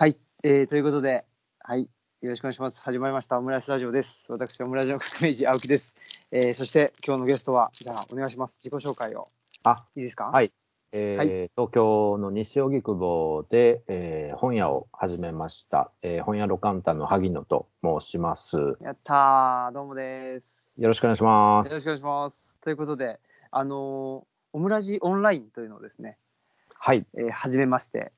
[0.00, 1.26] はい、えー、ということで、
[1.58, 2.80] はい、よろしくお願いします。
[2.80, 4.32] 始まりました、オムライスラジオです。
[4.32, 5.94] 私、オムラジオの革命児、青木です。
[6.32, 8.62] えー、そして、今日のゲストは、じゃあ、お願いします。
[8.64, 9.28] 自己紹介を。
[9.62, 10.30] あ、いいですか？
[10.32, 10.54] はい。
[10.92, 15.92] えーはい東京の西荻窪で、えー本屋を始めました。
[16.00, 18.56] えー本屋ロカンタの萩野と申します。
[18.56, 20.72] よやったー、どうもです。
[20.78, 21.68] ろしくお願いします。
[21.68, 22.58] よろしくお願いします。
[22.62, 23.20] ということで、
[23.50, 24.24] あのー
[24.54, 26.16] オムラジオンラインというのをですね、
[26.74, 27.04] はい。
[27.18, 28.10] えー始めまして、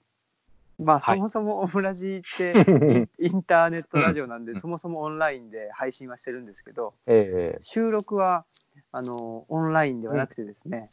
[0.82, 1.16] まあ、はい。
[1.16, 8.44] そもそもオムラジって、 インターネットラジオなんで、そもそもオンラインで配信はしてるんですけど、えー収録は
[8.90, 10.90] あのオンラインではなくてですね、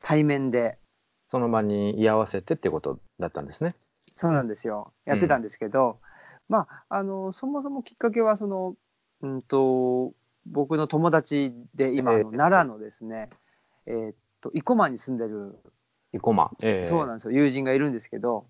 [0.00, 0.78] 対面で。
[1.30, 3.74] その場に居合わせてってことだったんですね。
[4.16, 4.92] そうなんですよ。
[5.04, 5.98] やってたんですけど、
[6.48, 8.76] まああのそもそもきっかけはその、
[9.20, 10.12] うん、と
[10.46, 12.24] 僕の友達で今、ええ。
[12.24, 13.30] 奈良のですね、
[13.86, 15.58] えーっと生駒に住んでる、
[16.12, 16.50] 生駒。
[16.62, 17.32] えーそうなんですよ。
[17.32, 18.46] 友人がいるんですけど。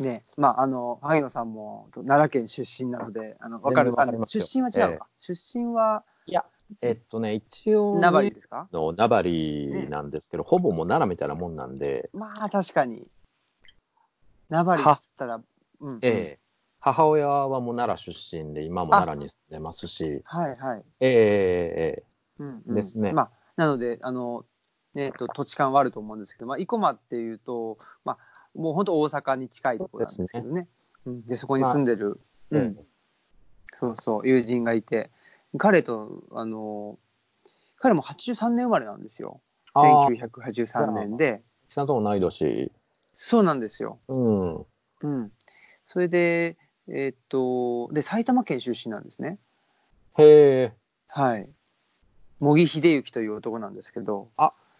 [0.00, 4.44] ねまあ、あの萩野さんもと奈良県出身なのであの分かるわかりますよ。
[4.44, 6.04] 出身は違うか、出身は
[6.82, 8.68] えっとね、一応、名張ですか？
[8.72, 13.06] の名張なんですけど、ほぼもう奈良みたいなもんなんで、まあ確かに。
[14.48, 15.88] 名張っつったらうん。
[15.88, 16.36] うんえ。
[16.40, 16.46] ー
[16.78, 20.84] 母親はもう奈良出身で、今も奈良に住んでますし、はいはい。
[21.00, 22.74] えーうんうん。
[22.76, 23.12] ですね。
[23.12, 24.44] まあ、なので、あの、
[24.94, 28.18] ね、と土地勘はあると思うんですけど、まあ、生駒っていうと、まあ、
[28.56, 30.66] もう本当大阪に近いところなんですけどね。
[31.06, 32.20] うん、で、そこに住んでる、
[32.52, 32.78] えーうん、
[33.74, 35.10] そうそう、友人がいて、
[35.58, 36.98] 彼と、あの、
[37.78, 39.40] 彼も83年生まれなんですよ。
[39.74, 41.42] あー1983年で。
[41.68, 42.72] 下と同い年。
[43.14, 43.98] そうなんですよ。
[44.08, 44.66] うん。
[45.02, 45.32] うん。
[45.86, 46.56] それで、
[46.88, 49.38] えーっと、で、埼玉県出身なんですね。
[50.18, 50.72] へえ。
[51.08, 51.48] はい。
[52.40, 54.28] 茂木秀幸という男なんですけど。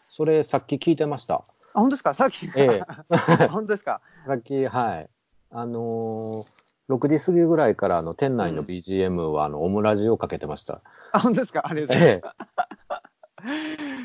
[0.09, 1.45] それさっき聞いてました。
[1.77, 2.15] あ、本当ですか？
[2.15, 2.49] さっき。
[2.57, 2.81] え
[3.51, 4.01] 本当ですか？
[4.27, 5.11] さっき、はい。
[5.51, 10.81] あのー、6時過ぎぐらいからあの店内の BGM はあのオムラジをかけてました。
[11.13, 11.63] あ、本当ですか？
[11.67, 12.35] ありがとうございえま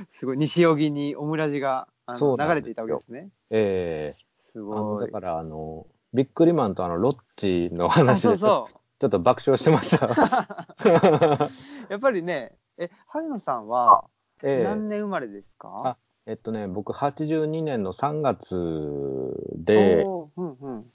[0.09, 0.11] す。
[0.19, 1.87] すごい、西荻にオムラジが
[2.19, 3.29] 流れていたわけですね。
[3.49, 5.05] ええすごい。
[5.05, 10.07] だからあの、ビックリマンとあのロッチのあ話でちょそちょっと爆笑してました。
[10.07, 10.09] う。
[11.89, 14.03] やっぱりね、え、萩野さんは
[14.43, 18.55] ええ何年生まれですか、えっとね、僕82年の3月
[19.55, 20.03] で、
[20.37, 20.85] うんうん。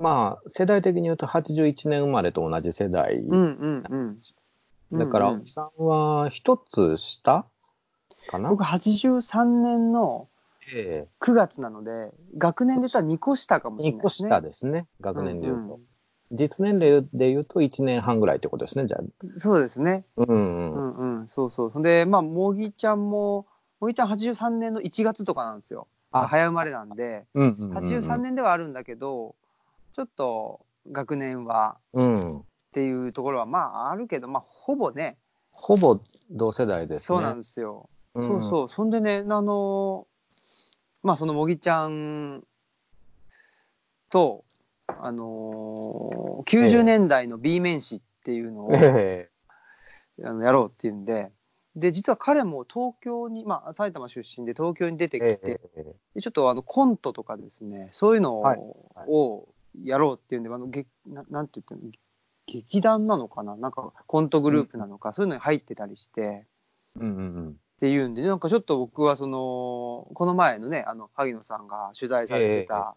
[0.00, 3.16] まあ世代的に言うと81年生まれと同じ世代。
[3.16, 3.84] うんうん
[4.92, 4.98] うん。
[4.98, 7.46] だからうんうんさんは一つ下
[8.28, 8.48] かな？
[8.50, 10.28] 僕83年の
[10.72, 14.28] ええ9月なので、学年で言ったら2個下かもしれない2個ですね。
[14.28, 15.74] 下ですね、学年で言うと。
[15.76, 15.80] ん
[16.30, 19.00] 実年齢で言うと1年半ぐらいってことですね、じゃあ。
[19.00, 19.04] う
[19.36, 20.04] んそうですね。
[20.16, 20.38] うんううん。
[20.38, 21.82] んうん、そうそう。
[21.82, 23.46] で、まあ、もぎちゃんも、
[23.80, 25.86] もぎちゃん83年の1月とかなんですよ。
[26.10, 29.34] あ早生まれなんで、うんうんうんうん83年ではあるんだけど、
[29.94, 32.38] ちょっと学年はうん。
[32.38, 35.16] っていうところはまああるけど、まあほぼね、
[35.50, 35.98] ほぼ
[36.30, 37.04] 同世代ですね。
[37.04, 37.88] そうなんですよ。
[38.14, 38.68] うんそうそう。
[38.68, 40.06] そんでね、あの
[41.02, 42.44] まあそのもぎちゃん
[44.10, 44.44] と、
[44.86, 49.28] あのー90年代の B 面誌っていうのを、え
[50.24, 51.30] あのやろうっていうんで、
[51.76, 55.60] で、実は彼も東京に、まあ埼玉出身で東京に出てえきて、
[56.16, 58.58] えちょっとあのコントとかですね、そういうのを,、はい。
[58.94, 59.06] はい。
[59.08, 59.48] を
[59.84, 61.92] やろうっていうんで、あのげななんて言ってんの？
[62.46, 63.56] 劇団なのかな？
[63.56, 66.46] なんかコントグループなのか、そういうのに入ってたりして、
[66.96, 67.48] うんうんうん。
[67.50, 72.96] っていうんで、なんかちょっと僕はその、この前のね、あの、萩野さんが取材されてた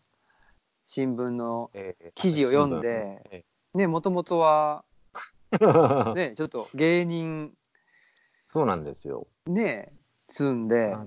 [0.85, 3.43] 新聞の、ええ記事を読んで、え
[3.75, 4.83] ね、もともとは、
[5.51, 5.57] え
[6.15, 7.53] ね、ちょっと芸人、
[8.51, 9.25] そうなんですよ。
[9.47, 9.93] ね、
[10.27, 11.05] 積んで、あ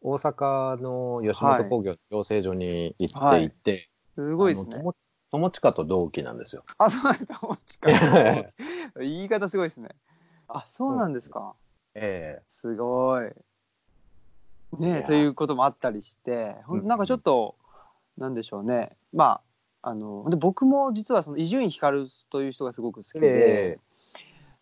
[0.00, 4.76] 大阪の吉本興業の養成所に行ってはいいて、すごいですね。
[4.78, 4.94] 友
[5.30, 6.64] 友近と同期なんですよ。
[6.78, 7.90] あ、そうなんだ、友近
[8.96, 9.90] 言い方すごいですね。
[10.48, 11.54] あ、そうなんですか。
[11.94, 13.26] えすごい。
[13.26, 17.56] いねやということもあったりして、なんかちょっと、
[18.16, 18.96] なんでしょうね。
[19.12, 19.42] ま
[19.82, 23.78] あ、あの、で僕も実はその伊集院光という人がすごく好きで、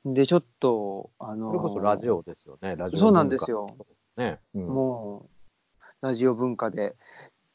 [0.04, 2.74] で、ちょっと、あえの、それこそラジオですよね。
[2.76, 3.76] ラジオそうなんですよ。
[4.16, 4.40] ね。
[4.54, 4.66] うん。
[4.66, 5.28] も
[5.80, 6.96] う、ラジオ文化で、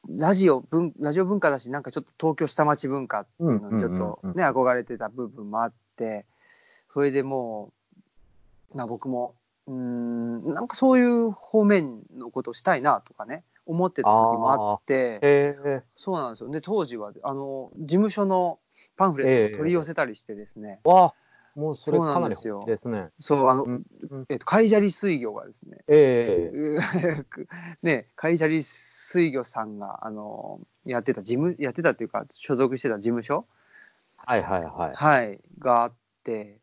[0.09, 4.07] ラジオ文、ラジオ文化だし、なんかちょっと東京下町文化っていうのにちょっとうんうん。
[4.23, 6.25] うんうんね、憧れてた部分もあって、
[6.93, 7.73] それでも
[8.73, 9.35] う、な僕も、
[9.67, 16.49] うーん、なんかそういう方面のことをしたいなとかね、思ってた時もあって、ええそうなんですよ。
[16.49, 18.59] で、当時は、あの、事務所の
[18.95, 21.13] パンフレットを取り寄せたりしてですね、わあ、
[21.57, 23.07] もうそれかなんりなですよ本気ですね。
[23.19, 27.47] そう、あの、うんうんえっと、海砂利水魚がですね、えー
[27.81, 33.47] ね、海砂利水魚さんが、あの、やってた事務、やってたっていうか、所属してた事務所、
[34.17, 34.93] はいはいはい。
[34.93, 35.93] はい、があっ
[36.23, 36.59] て、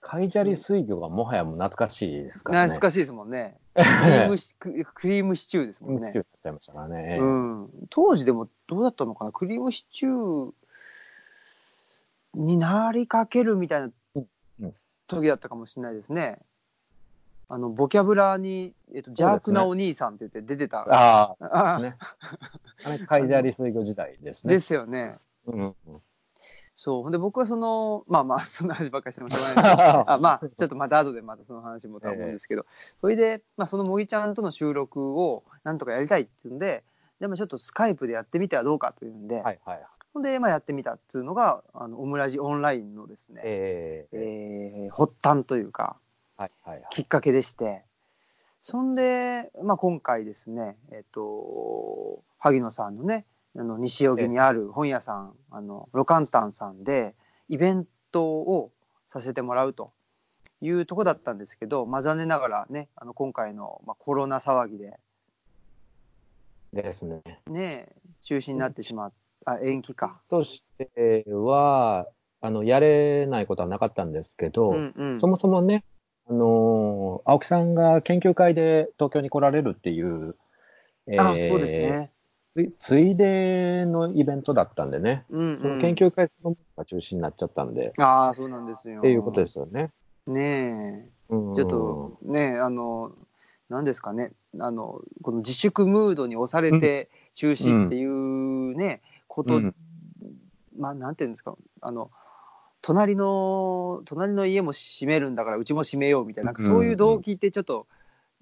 [0.00, 2.68] カイジャリ水魚がもはやもう懐かしいですからね。
[2.70, 3.58] し懐かしいですもんね。
[3.74, 6.12] クリームシククリームシチューですもんね
[6.88, 7.18] ね。
[7.20, 10.52] うん、当時でもどうだったのかな、クリームシチュー
[12.34, 13.90] になりかけるみたいな
[15.16, 16.38] 時だったかもしれないですね。
[17.48, 20.86] あのボキャブラに、えっと、邪悪なお兄さんって言って出てた。
[20.88, 21.96] あああ、ね。
[22.86, 24.54] あれ、カイジャリ水魚時代ですね。
[24.54, 25.16] ですよね。
[25.46, 25.74] うんうん。
[26.76, 27.02] そう。
[27.02, 29.64] ほんで僕はその、まあまあ、そんな話ばっかりしてもしょうがない
[30.06, 32.64] あまあ、ちょっとまた後でまたその話もとは思うんですけど、
[33.00, 36.84] それで、まあ、そのもぎちゃんとの収録をなんとかやりたいっていうんで、
[37.18, 39.82] でもちょっとスカイプでやってみてはどうかというんで、はいはい。
[40.12, 44.16] ほんで、まあ、やってみたっていうのが、あのオムラジオンラインのですね、ええ
[44.84, 45.96] えー発端というか、
[46.36, 46.86] はいはいはい。
[46.90, 47.84] きっかけでして、
[48.60, 53.24] そんで、まあ、今回ですね、えっ、と、萩野さんのね、
[53.56, 57.14] あの西荻にある本屋さん、あのロカンタンさんで
[57.48, 58.72] イベントを
[59.08, 59.92] させてもらうと
[60.60, 64.98] いうとこだったんですけど、まあ、残念ながらね、あの今回の、まあ、コロナ騒ぎで、
[66.72, 67.20] ですね。
[67.48, 67.88] ね、
[68.22, 69.12] 中止になってしまっ
[69.44, 70.20] あ、延期か。
[70.28, 72.08] としては、
[72.40, 75.84] あの、やれないことはなかったんですけど、うんうんそもそもね、
[76.28, 80.36] あのー青木さんが研究会で東京に来られるっていう、
[81.06, 82.10] えあ、そうですね。
[82.56, 88.98] つついでのイベントだったんでね、うんうんその研究会そのものが中止になっちゃったんで、ああ、そうなんですよ。
[89.00, 89.90] っていうことですよね。
[90.26, 91.08] ねえ。
[91.28, 93.12] うんちょっとね、あの、
[93.68, 99.74] なんですかね、あの、この自粛ムードに押されて中止っていうね、こと、うん
[100.76, 102.10] まあ、なんていうんですか、あの、
[102.82, 107.86] 隣の、隣の家も閉めるんだから、うちも閉めようみたいな、なんかそういう動機ってちょっと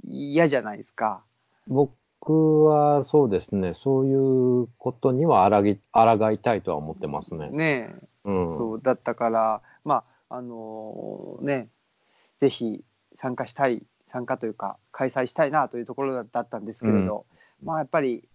[0.05, 1.23] 嫌じゃないですか。
[1.67, 7.51] 僕はそうですね、そういうことにはあらぎ抗いたいとは思ってますね。
[7.51, 8.57] ねえ、うん。
[8.57, 11.69] そうだったから、まあ、あのね、
[12.41, 12.85] ぜひ
[13.17, 17.27] 参加したい、参加というか、開催したいなというところだったんですけれど、
[17.63, 18.28] まあ、やっぱり、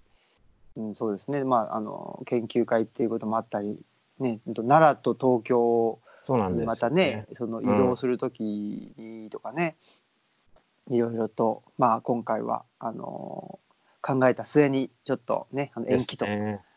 [0.75, 3.79] うん、そうですね、まあ、あの、研究会っていうこともあったり、
[4.19, 5.99] ね、奈良と東京
[6.51, 8.43] にまたね、その移動するとき
[8.97, 9.75] にとかね、
[10.89, 13.59] いろいろと、まあ、今回は、あの
[14.01, 16.25] 考えた末に、ちょっとね、あの延期と。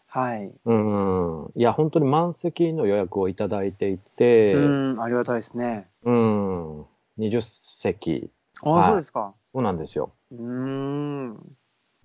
[0.07, 0.53] はい。
[0.65, 1.53] うん。
[1.57, 5.89] いや、本当に満席の予約をいただいていて、うん、ありがたいですね。
[6.05, 6.81] うん、
[7.19, 8.31] 20席、
[8.63, 9.35] あ、はいそうですか。
[9.53, 10.13] そうなんですよ。
[10.31, 11.57] うーん。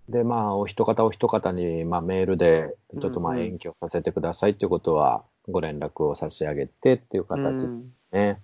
[0.10, 8.42] で、まあ、お一方お一方に、まあ、メールで、ちょっとまあ延期をさせてくださいっていうことは、ご連絡を差し上げてっていう形ですうんね。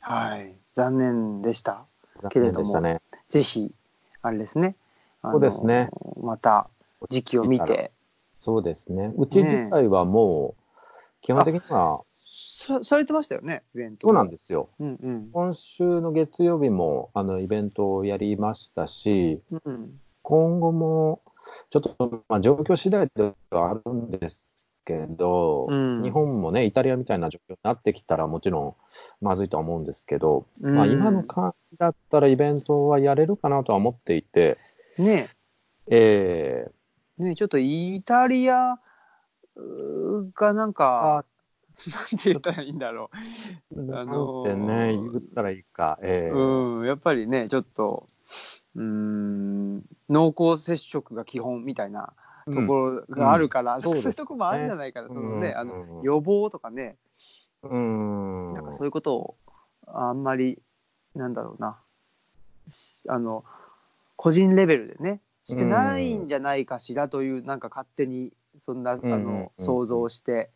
[0.00, 0.54] はい。
[0.74, 1.84] 残念でした。
[2.30, 3.20] けれども残念でしたね。
[3.28, 3.72] ぜひ、
[4.22, 4.76] あれですね。
[5.22, 5.88] そうですね。
[6.20, 6.68] また、
[7.08, 7.92] 時期を見て。
[8.40, 9.12] そうですね。
[9.16, 10.62] うち自体はもう、
[11.20, 12.00] 基本的には、
[12.62, 14.06] さされてましたよね、イベント。
[14.06, 14.68] そうなんですよ。
[14.78, 15.30] うんうん。
[15.32, 21.20] 今週の月曜日も、あの、イベントをやりましたし、うん今後も、
[21.70, 24.46] ちょっと、まあ、状況次第ではあるんです
[24.84, 28.74] けど、うん日本もね、イタリアみたいな状況になってきたら、もちろん、
[29.24, 34.58] まずいとは思うんですけど、うんまあ、今の感じだったらイベントはやれるかなとは思っていて、
[34.98, 35.28] ね
[35.88, 36.70] え
[37.18, 38.78] ねちょっとイタリア
[40.34, 41.24] がなんか、
[42.12, 46.36] なんて言ったらいいんだろー、あのーね、言ったらいいか、えう。
[46.36, 48.06] ーうん、やっぱりね、ちょっと、
[48.74, 52.12] うーん、濃厚接触が基本みたいな
[52.46, 53.82] ところがあるから、うん。
[53.82, 55.58] そういうとこもあるんじゃないかな、そのね、うん。
[55.58, 56.96] あの予防とかね、
[57.62, 58.52] うん。
[58.54, 59.36] なんかそういうことを
[59.86, 60.60] あんまり、
[61.14, 61.78] なんだろうな、
[62.70, 63.44] しあの、
[64.16, 68.32] 個人レベルでね、してないんじゃないかしらという、なんか勝手に、
[68.64, 69.64] そんな、あの、うん。
[69.64, 70.50] 想像をして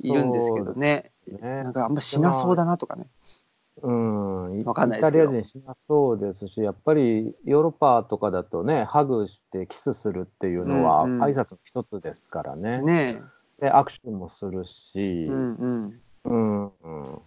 [0.00, 1.62] いるんですけどね、ね。
[1.64, 3.06] なんかあんましなそうだなとかね。
[3.82, 11.22] うん、イわかんないイタリア人しなそうですし、やっぱりヨーロッパとかだとね、ハグしてキスするっていうのはうんうん。
[11.22, 12.82] 挨拶の一つですからね。
[12.82, 13.22] ね
[13.60, 15.00] で握手もするし。
[15.00, 16.00] え、、うんうん。
[16.24, 17.18] うんうん。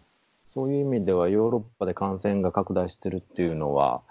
[0.45, 4.01] そういう意味ではヨーロッパで感染が拡大してるっていうのは、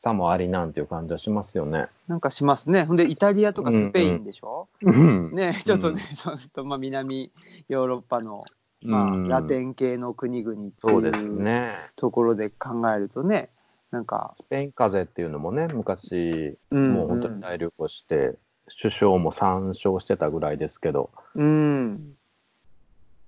[0.00, 1.88] さもありなんていう感じはしますよね。
[2.08, 2.84] なんかしますね。
[2.84, 5.34] ほんで、イタリアとかスペインでしょ、うん。
[5.34, 7.30] ねちょっとね、う んそうすると、まあ、南
[7.68, 8.44] ヨーロッパの、
[8.82, 9.28] まあ、うん。
[9.28, 11.74] ラテン系の国々っていうね。
[11.96, 13.50] ところで考えるとね、
[13.90, 18.36] なんか、スペイン風邪っていうのもね、昔、うんもう本当に大流行して、
[18.80, 22.14] 首相も参照してたぐらいですけど、うん、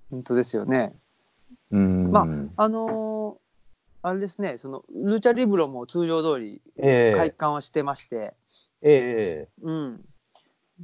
[0.09, 0.95] 本当ですよね。
[1.69, 2.11] うん。
[2.11, 2.25] ま
[2.55, 3.42] あのー
[4.03, 7.15] あれですね、そのルチャリブロも通常通りええ。
[7.15, 8.33] 開館はしてまして、
[8.81, 10.05] ええうん、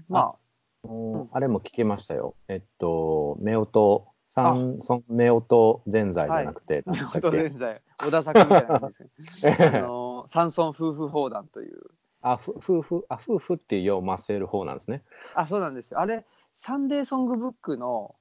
[0.08, 0.36] ま
[0.84, 2.36] もうあれも聞きましたよ。
[2.48, 9.58] えっと、夫婦、三尊夫婦ぜんざいじゃなくて、あ、何でしたっ本当け現在、小田作みたいな感じですね。
[9.76, 11.82] あの、山村夫婦砲弾という。
[12.22, 15.04] あ、ふ夫婦、あ、夫婦っていうを増せる方なんですね。
[15.36, 16.00] あ、そうなんですよ。
[16.00, 18.16] あれ、サンデーソングブックの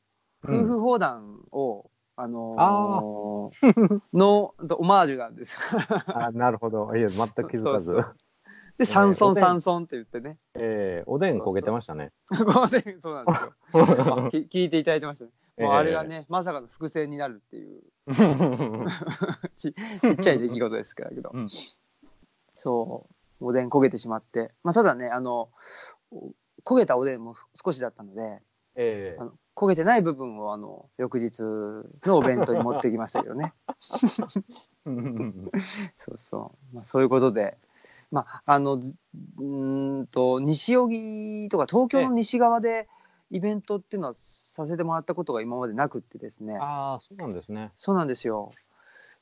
[0.44, 0.66] 夫うん。
[0.66, 1.90] 婦砲弾を、
[2.20, 5.80] あのー のオマージュなんですよ。
[6.08, 6.94] あ、なるほど。
[6.96, 7.92] いや、全く気づかず。
[7.92, 8.14] そう
[8.76, 10.38] で、山村山村って言ってね。
[10.54, 12.12] えーおでん焦げてましたね。
[12.28, 13.52] こう でそうなんですよ。
[14.50, 15.30] 聞いていただいてましたね。
[15.58, 17.82] もうええあれがね、まさかの伏線になるっていう
[19.56, 21.48] ちちっちゃい出来事ですけど、うん
[22.54, 23.06] そ
[23.40, 25.50] う、おでん焦げてしまって、まあ、ただね、あの、
[26.10, 26.32] お
[26.64, 27.34] 焦げたおでんも
[27.64, 28.42] 少しだったので、
[28.74, 33.52] えあの焦げてない部分をあの翌日のお弁当に持ってきましたけどね。
[33.80, 34.52] ー
[35.98, 36.76] そうそう。
[36.76, 37.58] まあ、そういうことで、
[38.12, 38.94] まあ、あの、ず
[39.38, 42.88] うーんと、西荻とか東京の西側で
[43.32, 46.56] イベントっていうのはさせてもらったことが今までなくってですね。
[46.60, 47.72] ああ、そうなんですね。
[47.74, 48.52] そうなんですよ。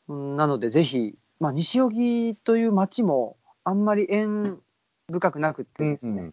[0.08, 4.60] うんなので、ぜひ、まあ、西荻という町もあんまり縁
[5.10, 6.30] 深くなくってですね、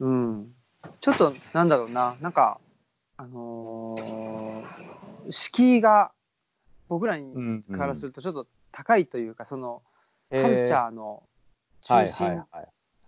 [0.00, 0.54] うん
[1.00, 2.60] ちょっとなんだろうな、なんか、
[3.16, 6.12] あのー敷居が
[6.88, 9.82] 僕らにうんうんからするとちょっと高いというか、その
[10.30, 11.22] えーカルチャーの
[11.88, 12.40] はい中心。
[12.40, 12.44] っ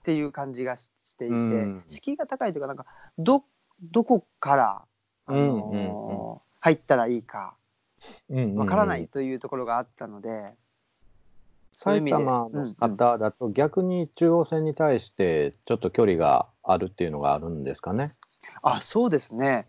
[0.06, 2.86] ていう感じがししていて、うん敷居が高いというか、なんか
[3.18, 3.44] ど
[3.82, 4.82] どこから、
[5.26, 7.54] あのーうんうんう入ったらいいか
[8.30, 9.08] わわからない。
[9.08, 10.54] というところがあったので、
[11.72, 18.14] そういう意味で埼玉の方だと逆に中央線に対してちょっと距離があるっていうのがあるんですかね。
[18.62, 19.66] あそうですね、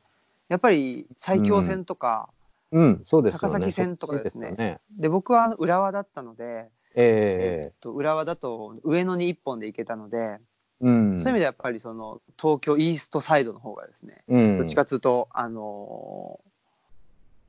[0.49, 2.29] やっぱり埼京線とか、
[2.71, 3.39] うん、そうですよね。
[3.41, 4.47] 高崎線とかですね。
[4.47, 4.79] そっちよね。
[4.97, 7.71] で僕は浦和だったので、ええ。
[7.73, 10.39] っと浦和だと上野に1本で行けたので、え
[10.81, 11.19] うん。
[11.19, 14.57] そういう意味でやっぱりその東京イーストサイドの方がですね、うん。
[14.59, 16.39] どっちかというと、あの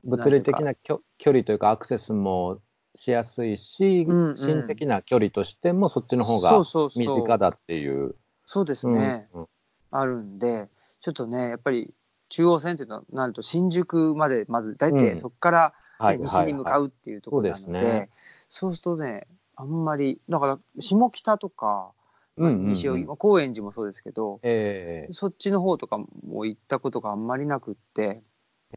[0.03, 2.59] 物理的な距離というかアクセスも
[2.95, 4.37] しやすいし、うんうん。
[4.37, 8.15] 心的な距離としてもそっちの方そが身近だっていう。
[8.45, 9.47] そうですね、うん。
[9.91, 10.69] あるんで、
[11.01, 11.93] ちょっとね、やっぱり
[12.29, 15.19] 中央線ってなると新宿までまず大体うん。
[15.19, 16.85] そこから、ねはい西に向かう。
[16.85, 18.09] うっていうところなので、そうですね。
[18.49, 21.91] そうするとね、あんまり、だから下北とか、
[22.37, 23.17] うんうんうん。
[23.17, 25.13] 高円寺もそうですけど、ええ。
[25.13, 28.23] そっちの方とかも行ったことがあんまりなくって、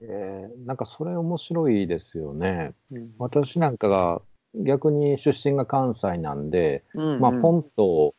[0.01, 0.51] ええ。
[0.67, 2.75] なんかそれ面白いですよね。
[2.91, 3.11] うん。
[3.21, 4.21] 私なんかが
[4.55, 8.15] 逆に出身が関西なんで、うんまあ、ポンと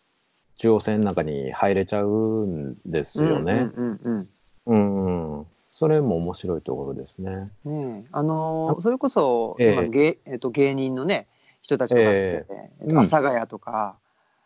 [0.56, 3.54] 中央線の中に入れちゃうんですよね。
[3.54, 4.22] うんうんうんうん、
[4.66, 5.46] うん。
[5.68, 7.52] それも面白いところですね。
[7.66, 7.94] うん。
[7.96, 9.74] ねえあのーそれこそ、ええ。
[9.74, 11.28] 今芸えっと芸人のね、
[11.62, 12.46] 人たちとかって、え
[12.82, 12.86] え。
[12.86, 13.98] っと阿佐ヶ谷とか、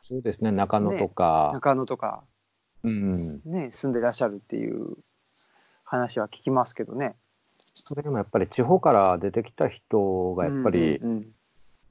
[0.01, 2.23] そうですね、中野とか、中野とか、
[2.83, 3.41] うん。
[3.45, 4.97] ね、住んでらっしゃるっていう
[5.83, 7.15] 話は聞きますけどね。
[7.59, 11.27] それでもやっぱり地方から出てきた人がやっぱり、うんうん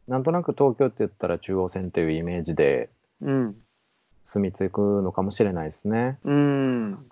[0.09, 2.91] なんとなく東京って言ったら中央線というイメージで
[3.21, 3.57] うん、
[4.25, 6.19] 住み着くのかもしれないですね。
[6.25, 6.39] うん、う
[6.95, 7.07] ん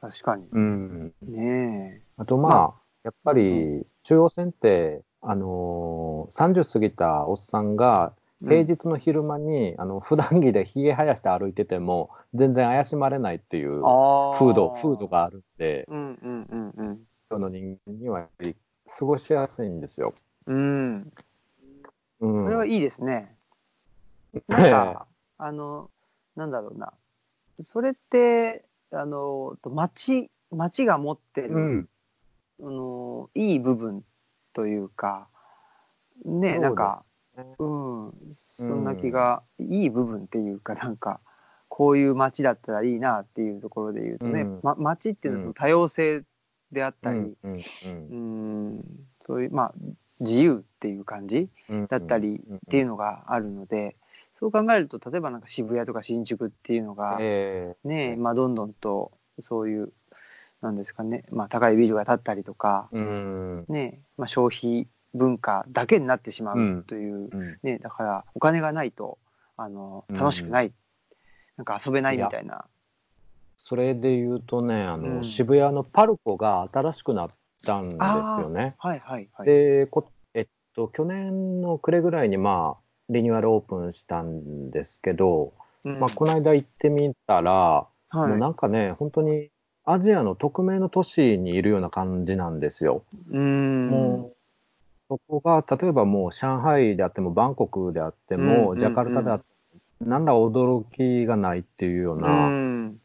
[0.00, 0.46] 確かに。
[0.50, 1.12] うん。
[1.22, 8.46] ねあとまあ、まやっぱり中央線って、あのー30過ぎたおっさんがえ。
[8.46, 13.82] 平日の昼間に、あの普段着でひげ生やして歩いてても全然怪しまれないっていう
[14.38, 15.08] 風土、風土。
[15.08, 17.00] があるんで、うんうんうんうん。
[17.28, 18.56] その人間にはやっぱり
[18.98, 20.14] 過ごしやすいんですよ。
[20.46, 21.12] うん、
[22.20, 22.44] うん。
[22.44, 23.36] それはいいですね。
[24.48, 25.06] なんか、
[25.38, 25.90] あの、
[26.36, 26.92] なんだろうな。
[27.62, 31.88] それって、あの、と町、町が持ってる、うん。
[32.62, 34.04] あの、いい部分
[34.52, 35.28] というか、
[36.24, 37.04] ね、なんか、
[37.56, 41.20] そうん、そんな気が、いい部分っていうか、なんか、
[41.68, 44.60] こういう街だったらいいなっていうところで言うとね、うん。
[44.62, 45.46] ま、街っていうのうん。
[45.48, 46.22] は多様性
[46.72, 48.84] であったり、うんうんうん、
[49.26, 49.74] そういう、まあ、
[50.18, 51.86] 自由っていう感じうん。
[51.86, 53.96] だったりっていうのがあるので、
[54.40, 59.12] そう考えると、例えばなんか渋谷とか新宿っていうのが、えね、まあ、どんどんと
[59.46, 59.92] そういう、
[60.62, 63.64] なんですかね、まあ、高いビルが建ったりとか、えうん。
[63.68, 67.58] ね、まあ、消費文化だけになってしまうという、うん。
[67.62, 69.18] ね、だからお金がないと
[69.58, 70.16] あのうん。
[70.16, 70.72] 楽しくない、
[71.58, 72.64] なんか遊べないみたいな。
[73.58, 75.24] それで言うとね、あの、うん。
[75.24, 77.28] 渋谷のパルコが新しくなっ
[77.66, 77.98] たんです
[78.40, 78.74] よね。
[78.78, 79.46] はいはいはい。
[79.46, 85.52] でこ、えっと、去年の暮れぐらいに、まあ、リニューアルオープンしたんですけど、
[85.84, 85.98] うん。
[85.98, 88.28] まあ、この間行ってみたら、はい。
[88.30, 89.50] もうなんかね、本当に
[89.84, 93.02] アジアの匿名の都市にいるような感じなんですよ。
[93.30, 93.88] うん。
[93.90, 94.36] もう、
[95.08, 99.44] そこが、例えばもう上海であっても、バンコクであっても、うんジャカルタであって
[100.04, 103.00] も、なんら驚きがないっていうよううな、ん。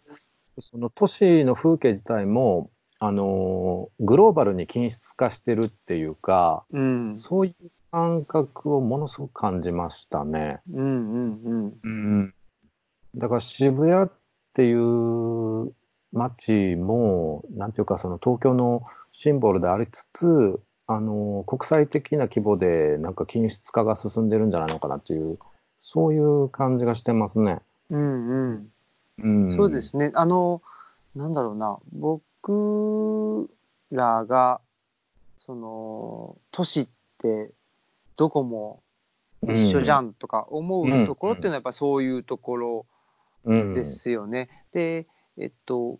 [0.59, 2.69] その都市の風景自体も、
[2.99, 7.15] あのーグローバルに均質化してるっていうか、うん。
[7.15, 10.59] そういう感覚をものすごく感じましたね。
[10.73, 11.73] うんうんうん。
[11.81, 12.33] うん。
[13.15, 14.09] だから渋谷っ
[14.53, 15.71] ていう
[16.11, 18.83] 街も、なんていうかその東京の
[19.13, 25.39] シンボルでありつつ、あの、国際的な規模でなんか均質化が進んでるんじゃないのかなっていう、
[25.79, 27.59] そういう感じがしてますね。
[27.91, 28.71] うんうん。
[29.19, 29.55] うん。
[29.55, 30.11] そうですね。
[30.15, 30.61] あの、
[31.15, 33.49] なんだろうな、僕
[33.89, 34.59] らが、
[35.45, 36.87] その、都市っ
[37.19, 37.51] て
[38.17, 38.81] どこも
[39.43, 42.85] 一緒じゃんとか思うところっていうのはやっぱそういうところ
[43.45, 43.73] うん。
[43.73, 44.49] ですよね。
[44.73, 45.07] で、
[45.37, 45.97] えっと、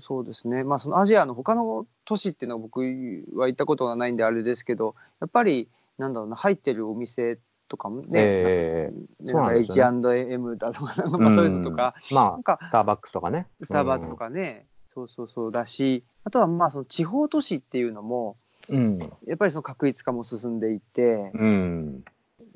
[0.00, 5.68] そうですね、まあ、そのアジアの他の都市っていうのは僕は行ったことがないんであれですけど、やっぱり、
[5.98, 13.46] なんだろうな、入ってるお店とかもね、ええねそうな H&M だとか、なんかまあそういうのとか、うんまなんかあ、スターバックスとかね。
[13.62, 18.34] スターバックスとかね、そうそうそうだし、あとはまあその地方都市っていうのも、
[18.68, 18.98] うん。
[19.26, 22.04] やっぱりその確立化も進んでいて、うん。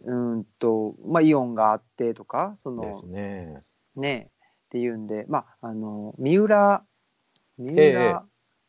[0.05, 3.57] うんと、まあイオンがあってとか、そのですね。
[3.97, 4.31] ね、
[4.66, 6.85] っていうんで、まあ、あの、三浦、
[7.59, 8.26] 三え浦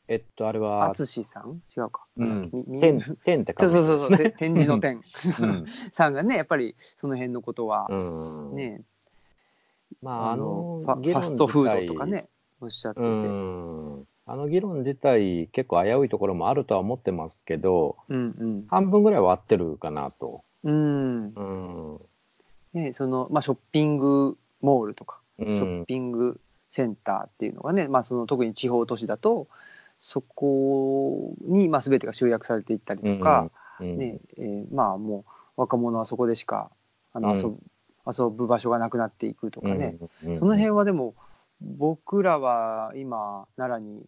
[0.08, 1.62] えっと、あれは、淳さん？
[1.76, 2.06] 違うか。
[2.16, 5.02] うん天、天ってそう書そうそうそう、て展示の天
[5.42, 5.66] うん。
[5.92, 7.94] さんがね、やっぱりその辺のことは、う
[8.54, 8.56] ん。
[8.56, 8.84] ね、
[10.02, 12.30] まあ、ああのの、ファファストフードとかね、
[12.62, 13.06] おっしゃってて。
[13.06, 14.08] ううんん。
[14.26, 18.66] あの議論自体、結構危ういところもあるとは思ってますけど、うん。
[18.70, 20.44] 半分ぐらいは合ってるかなと。
[20.64, 21.34] うん。
[21.34, 21.94] うん。
[22.74, 25.86] ね、その、まあ、ショッピングモールとか、うショッん。
[25.86, 29.48] ピングセンターっていうのがね、まあ、その特に地方都市だと、
[30.00, 33.50] そこに、まあ、全てが集約されていったりとか、
[33.80, 36.70] うん、ねえーまあもう若者はそこでしか
[37.14, 37.58] あのうん遊ぶ,、
[38.06, 41.16] 遊ぶ場所がなくなっていくとかね、うん、その辺はでも
[41.62, 44.06] 僕らは今奈良に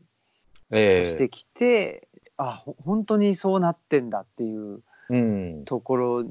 [0.71, 1.05] ええ。
[1.05, 6.23] してきて、あほ本当にそうなってんだっていううん、ところ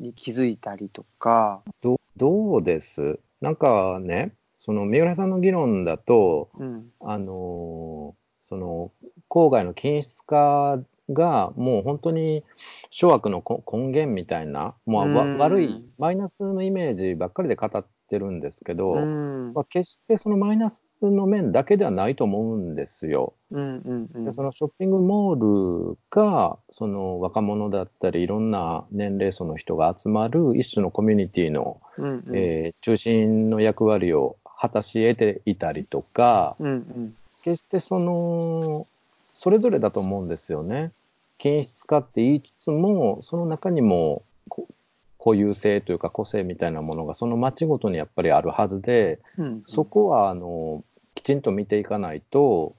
[0.00, 3.18] に気づいたりとか、どどうです？
[3.42, 6.90] なんかね、その三浦さんの議論だと、うん。
[7.00, 8.92] あのーその
[9.28, 12.44] 郊外の均質化がもう本当に
[12.88, 15.36] 諸悪のこ根源みたいな、もうわうん。
[15.36, 23.34] 悪い、マイナスのイメージばっかりで語ってるんですけど、うんまあ、決してそのマイナスの面だけではないと思うんですよ。
[23.50, 38.84] うんうんうんでそのショッピングモールがその若者だったりいろんな年齢層の人が集まる一種のコミュニティの、うんうんえー中心の役割を果たし得ていたりとかうんうん決してその
[39.28, 40.90] それぞれだと思うんですよね。
[41.38, 44.66] 均質化って言いつつもその中にもこ
[45.28, 50.82] 固有性というか個性みたいなものがその街ごとにやっぱりあるはずで、うんそこはあの
[51.14, 52.74] きちんと見ていかないと、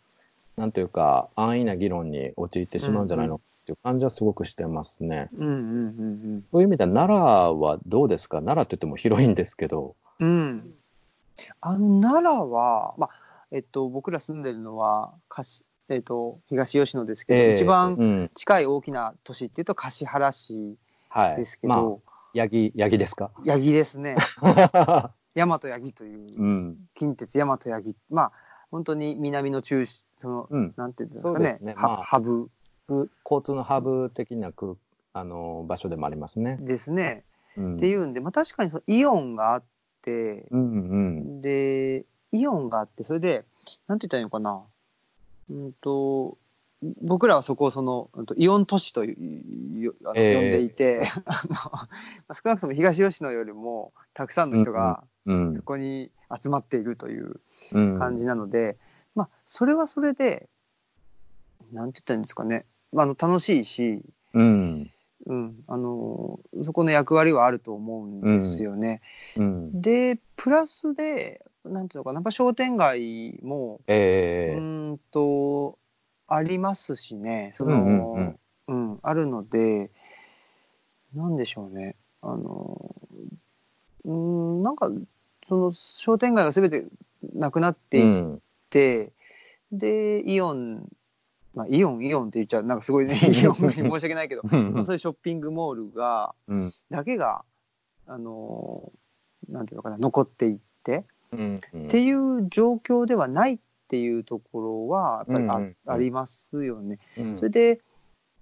[0.58, 5.30] なんというか、安易な議論に陥ってしまうんじゃないのかっていう感じはすごくしてますね。
[5.38, 8.38] うんうんそういう意味では、奈良はどうですか？
[8.38, 9.96] 奈良って言っても広いんですけど。
[10.20, 10.74] うんうん
[11.62, 13.10] あの奈良は、まあ
[13.52, 20.76] えっと、僕ら住んでるのはかし、えっと、東吉野ですけど、えー一番うん、近い大きな都市っていうと橿原市
[21.08, 21.38] はい。
[21.38, 22.02] ですけまあ、ど、
[22.34, 23.32] ヤギ、ヤギですか？
[23.46, 24.16] 八木ですね。
[25.36, 26.78] 大和八木といううん。
[26.96, 28.32] 近鉄大和八木まあ
[28.72, 30.74] 本当に南の中心その、うん。
[30.78, 31.58] なんていうんですそかね。
[31.62, 32.50] ねまあはハブ。
[33.24, 34.74] 交通のハブ的な空
[35.14, 36.58] あの場所でもありますね。
[36.62, 37.24] ですね、
[37.56, 39.64] うん、っていうんで、まあ、確かにそのイオンがあっ
[40.02, 40.96] て、うんう
[41.38, 41.42] ん。
[41.42, 43.46] でイオンがあってそれで
[43.88, 44.64] なんて言ったらいいのかな。
[45.52, 46.38] うんと
[47.02, 51.88] 僕らはそこをそのイオン都市というあのええ呼んでいて、 あのま
[52.30, 56.12] あ少なくとも東吉野よりもたくさんの人がうんそこに
[56.42, 57.40] 集まっているという
[57.74, 58.00] うん。
[58.00, 58.78] 感じなので、
[59.16, 60.48] まあそれはそれで
[61.72, 64.02] なんて言ったらいいんですかね、まあ、あの楽しいし、
[64.34, 64.92] うん。
[65.26, 69.02] うん、あのそこの役割はあると思うんですよね。
[69.38, 69.82] うん。
[69.82, 75.78] でプラスでなんていうのかなやっぱ商店街もええうーんと
[76.30, 79.92] ありますしねそうんうんの、うんあるので
[81.16, 82.96] なんでしょうねあの
[84.06, 84.92] うーんなんか
[85.48, 86.86] その商店街が全て
[87.34, 88.42] なくなってういっん。
[88.70, 89.12] て、
[89.72, 90.88] でイオン
[91.56, 96.74] まあ、イオンイオンって言っちゃうなんかすごいね イオンに申し訳ないけど、まあそういうショッピングモールがうん。
[96.92, 97.44] だけが
[98.06, 98.92] あの
[99.48, 101.62] なんていうのかな残っていって、うん。
[101.74, 107.00] うんっていう状況ではないっていうところはやっぱりあ,、りますよね。
[107.18, 107.82] うんそれで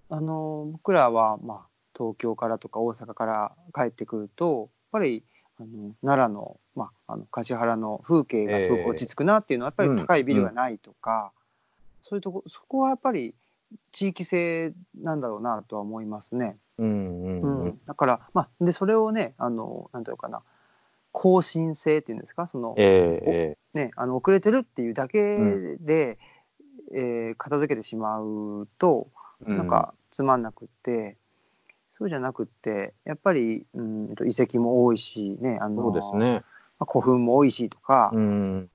[0.09, 5.23] あの僕らは、まあ、東京からとか大阪から帰ってくるとやっぱり
[5.59, 11.31] あの奈良の,、まあ、あの橿原の風景がすごく落ち着くなっていうのはやっぱり高いビルがないとか、
[12.01, 13.33] そういうとこそこはやっぱり
[13.91, 16.57] 地域性なんだろうなとは思いますね。
[16.77, 17.79] うんうんううんん。
[17.85, 20.41] だから、まあ、でそれをねあのなんていうのかな
[21.11, 22.47] 更新性っていうんですか？
[22.47, 25.17] その、ええね、あの遅れてるっていうだけ
[25.79, 26.17] で、
[26.93, 29.07] えー片付けてしまうと
[29.41, 31.17] ええなんかつまんなくって、
[31.91, 36.43] そうじゃなくってやっぱりうんと遺跡も多いしねあのそうですね。
[36.79, 38.69] まあ古墳も多いしとか、うん。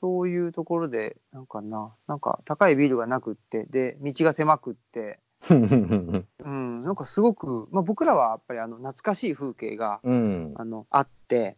[0.00, 5.18] そういうところでなんかななんか高いビルがなくってで道が狭くって、
[5.50, 6.26] うん。
[6.38, 10.54] うん、なんかすごく、まあ、僕らはやっぱりあの懐かしい風景がうん。
[10.56, 11.56] あのあって、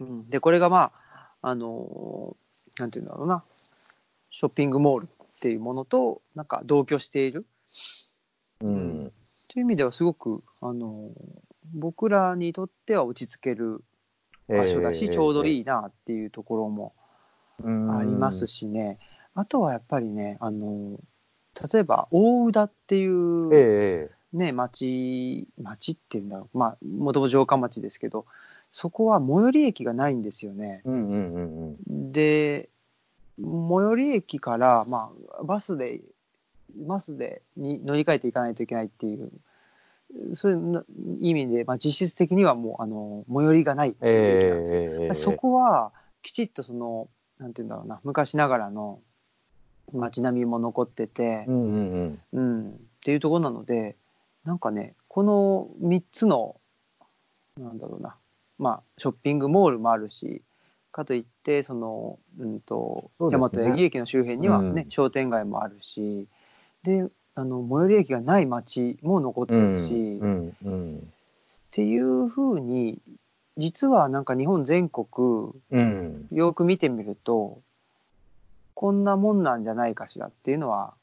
[0.00, 0.92] うん、でこれがま
[1.42, 2.36] ああの
[2.78, 3.44] なんていうんだろうな。
[4.30, 5.08] ショッピングモールっ
[5.40, 7.46] ていうものとなんか同居している。
[8.60, 9.12] うん。
[9.48, 11.10] という意味ではすごくあの
[11.74, 13.82] 僕らにとっては落ち着ける
[14.48, 16.92] 場所だし、ちょうどいいいなっていうところも
[17.64, 18.98] あありますしね、
[19.34, 20.98] あとはやっぱりねあの
[21.72, 28.26] 例えば大宇田っていう、ええね、町町っていうんだろうまあもともと城下町ですけど
[28.70, 30.82] そこは最寄り駅がないんですよね。
[30.84, 32.12] うんうんうんうん。
[32.12, 32.68] で
[33.38, 36.00] 最寄り駅から、まあ、バスで
[36.76, 39.30] バスでに乗り換えていかないといけないっていう
[40.34, 40.86] そういう
[41.20, 45.92] 意味で、まあ、実質的にはもうあの最寄りがないっていう駅なんですよええそこは
[46.22, 49.00] きちっとそのなんていうんだろうな昔ながらの
[49.92, 52.40] 街並みも残っててう、んうんうん。
[52.40, 52.74] うんっ
[53.04, 53.96] ていうところなので
[54.44, 56.56] なんかねこの3つの
[57.58, 58.16] なんだろうな
[58.58, 60.42] まあショッピングモールもあるし
[60.92, 66.26] かといってその、うんと大和八木駅の周辺にはね、うん商店街もあるし
[66.82, 70.96] であの最寄り駅がない街も残ってうんるし、うんうん。
[70.96, 71.00] っ
[71.70, 72.98] ていうふうに
[73.56, 76.26] 実はなんか日本全国うん。
[76.32, 77.60] よく見てみると
[78.78, 80.94] こんなもんなんじゃないかしらっていうのは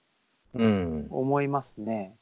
[0.53, 1.07] うん。
[1.09, 2.15] 思いますね。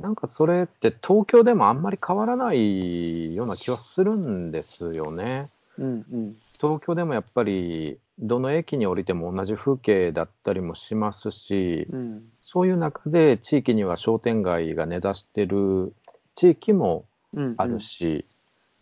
[0.00, 5.48] なんかそれって東京でもあんまり変わらないような気はするんですよね。
[5.78, 15.94] うんうん東京でもやっぱりどの駅に降りても同じ風景だったりもしますし、うんそういう中で地域には商店街が根ざしてる
[16.34, 18.26] 地域もうんあるし、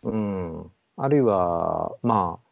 [0.03, 2.48] うん、あるいは、まあ、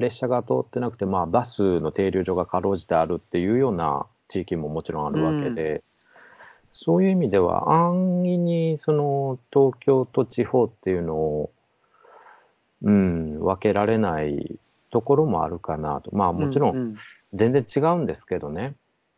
[0.00, 5.84] 列車が通ってなくて、まあ、バスの停留所がかろうじてあるっていうような地域ももちろんあるわけで、
[6.72, 11.50] そういう意味では安易にその東京と地方っていうのを、
[12.82, 14.58] うん、分けられない
[14.90, 16.10] ところもあるかなと。
[16.16, 16.92] まあもちろうんん
[17.34, 18.74] 全然違うんですけどね。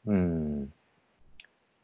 [0.07, 0.73] うん。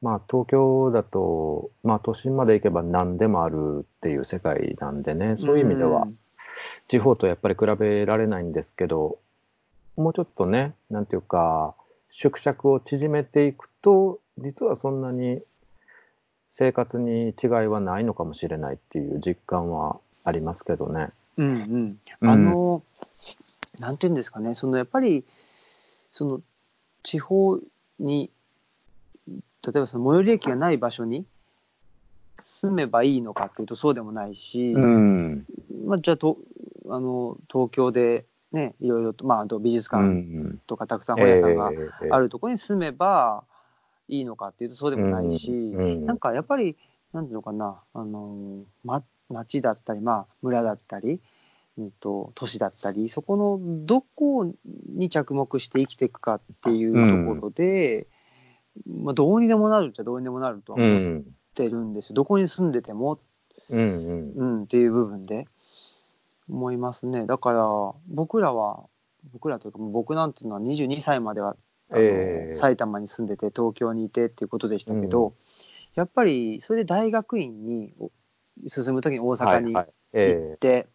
[0.03, 6.15] まあ東京だと、まあ都心まで行けば何でもあるっていう世界なんでね、そういう意味ではん
[6.89, 9.19] 地方とやっぱり比べられないんですけど、
[9.97, 11.75] もうちょっとね、なんていうか、
[12.11, 15.43] 縮尺を縮めていくと、実はそんなに
[16.51, 21.11] 生活に違いはないのかもしれないっていう実感はありますけどね。
[21.37, 22.83] うんうんうんあの、
[23.79, 25.25] なんていうんですかねそのやっぱり
[26.13, 26.41] その
[27.03, 27.59] 地方
[28.01, 28.31] に
[29.29, 31.25] 例えばその最寄り駅がない場所に
[32.49, 35.45] 住めばいいのかっていうとそうでもないし、ん。
[35.85, 36.39] まあ、じゃあと
[36.89, 40.61] あの東京でねいろいろと、まあ、あと美術う館ん。
[40.67, 42.11] とかたくさん本屋さんがええ。
[42.11, 43.45] あるところに住めば
[44.09, 46.07] いいのかっていうとそうでもないし、うんうん。
[46.07, 46.75] なんかやっぱり
[47.13, 51.21] なんていうのかなあの、ま、町だったり、まあ、村だったり、
[51.77, 54.51] うん、と都市だったりそこのどこ
[54.89, 58.07] に着目して生きていくかっていうところで、
[58.87, 60.79] まあ、どうにでもなるっちゃどうにでもなるとは
[61.63, 61.71] っん。
[61.71, 63.19] てるんですよ、どこに住んでても、
[63.71, 64.33] うんうん。
[64.35, 65.47] うん、っていう部分で。
[66.49, 67.27] 思いますね。
[67.27, 67.69] だから
[68.09, 68.85] 僕らは
[69.33, 71.57] 僕らというか僕なんていうのは22歳までは
[71.95, 72.55] ええ。
[72.55, 75.33] 埼玉に住んでて東京にいてっていうことでしたけど、うん。
[75.95, 78.11] やっぱりそれで大学院にお
[78.67, 79.87] 進む時に大阪にはいはい。
[79.87, 80.53] 行え。
[80.55, 80.87] って、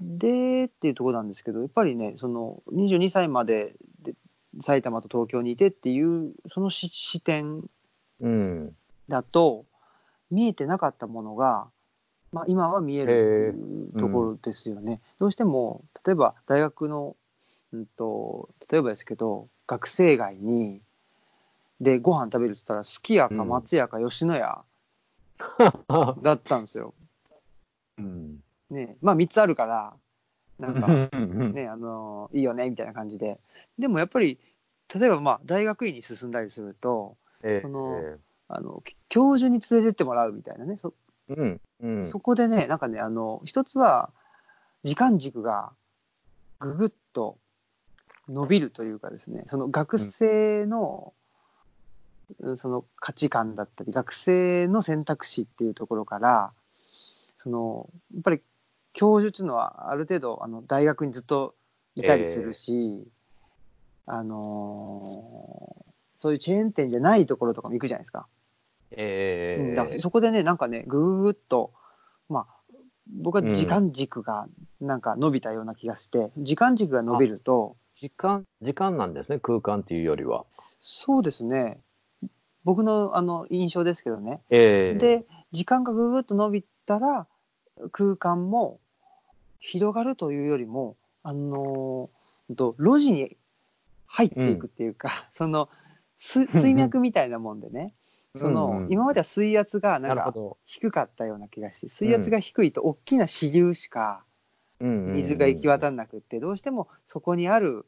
[0.00, 4.14] でっていうところなんですけどやっぱりねその22歳までで
[4.60, 7.62] 埼玉と東京にいてっていうその視視点
[8.22, 8.76] えうん。
[9.10, 9.66] だと
[10.30, 11.68] 見えてなかったものが、
[12.32, 15.00] まあ、今は見えるっていうところですよね。
[15.18, 17.16] どうしても例えば大学の、
[17.74, 20.80] うん、と例えばですけど学生街に
[21.80, 24.64] でご飯食べるって言ったらすき家かうん松屋か吉野家
[26.22, 26.94] だったんですよ。
[27.98, 28.42] うん。
[28.70, 29.94] ねまあ3つあるから
[30.58, 33.36] なんかうんねあのいいよねみたいな感じで
[33.78, 34.38] でもやっぱり
[34.94, 38.18] 例えばまあ大学院に進んだりするとええその
[38.52, 40.94] あのき教授に連れてってもらうみたいなねそ
[41.28, 41.60] うん。
[41.82, 42.04] うん。
[42.04, 44.10] そこでね、なんかね、あの、一つは、
[44.82, 45.72] 時間軸が
[46.58, 47.38] ぐぐっと
[48.28, 51.20] 伸びるというかですね、その学生の、うん
[52.56, 56.52] その価値観だったり、学生の選択肢っていうところから、
[57.36, 58.40] その、やっぱり
[58.92, 61.56] 教授っていうのはある程度、あの、大学にずっと
[61.96, 63.04] いたりするし、
[64.06, 68.26] あのーそういうチェーン店じゃないところとかも行くじゃないですか。
[68.92, 70.00] えうんだからー。
[70.00, 71.72] そこでね、なんかね、ぐーぐっと、
[72.28, 72.74] まあ、
[73.22, 74.46] 僕は時間軸が
[74.80, 80.44] なんか伸びたような気がして、時間軸が伸びると、時間、時間なんですね、空間っていうよりは。
[80.80, 81.80] そうですね、
[82.64, 84.98] 僕のあの印象ですけどね、ええ。
[84.98, 87.26] で、時間がぐーぐっと伸びたら、
[87.92, 88.78] 空間も
[89.58, 93.36] 広がるというよりも、あのーと路地に
[94.06, 95.68] 入っていくっていうか、その
[96.18, 97.94] す水脈みたいなもんでね、
[98.36, 100.58] その、今までは水圧がなんるほど。
[100.64, 104.24] 低かったような気がして、水圧が低いと大きな支流しか
[104.80, 105.96] 水が行き渡る。
[105.96, 107.86] らなくって、どうしてもそこにある、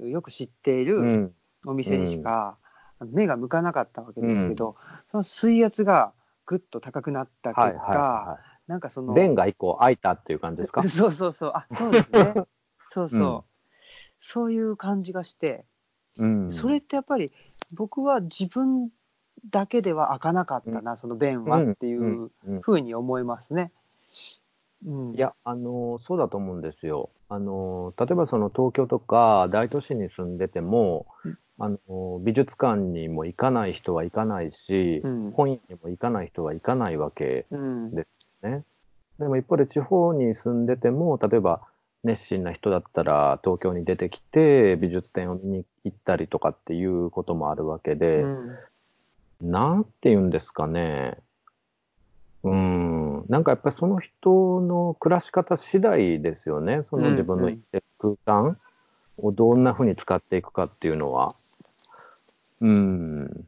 [0.00, 1.34] よく知っていうるん。
[1.66, 2.58] お店にしか
[3.00, 4.76] 目が向かなかったわけですけど、
[5.10, 6.12] その水圧が
[6.46, 9.14] ぐっと高くなった結はい果、はなんかその。
[9.14, 10.82] 弁が一個開いたっていう感じですか？
[10.88, 12.34] そうそうそう、あ、そうですね。
[12.90, 13.40] そうそう、うん
[14.20, 15.64] そういう感じがして、
[16.18, 16.50] うん。
[16.50, 17.32] それってやっぱり
[17.72, 18.90] 僕は自分
[19.50, 22.30] だけでは開かなかったな、その弁はっていううん。
[22.46, 22.60] うん。
[22.60, 23.72] ふうに思いますね。
[24.86, 27.10] うん、いや、あの、そうだと思うんですよ。
[27.28, 31.06] あの、例えばその東京とか大都市に住んでても、
[31.58, 35.30] あの、美術館にも行かない人は行かないし、うん。
[35.32, 38.06] 本屋にも行かない人は行かないわけうん、で
[38.42, 38.64] ね。
[39.18, 41.62] でも一方で地方に住んでても、例えば
[42.04, 48.58] 熱心な人だったら東京に出てきて美術展を見に行ったりとかっていうこともあるわけで、うん
[49.40, 51.18] なんて言うんですかね。
[52.42, 53.24] うん。
[53.28, 56.82] なんかやっぱりその人の暮らし方次第ですよね。
[56.82, 57.52] その自分の
[57.98, 58.58] 空間
[59.18, 61.34] をどんな風に使っていくかっていうのは。
[62.60, 63.46] うん。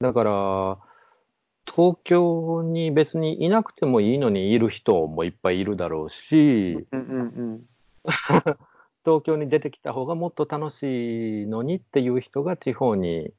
[0.00, 0.78] だから、
[1.74, 7.66] 東京に別にいなくてもいいのにいる人もいっぱいいるだろうし、うんうん
[9.04, 13.32] 東京に出てきた方がもっと楽しいのにっていう人が地方に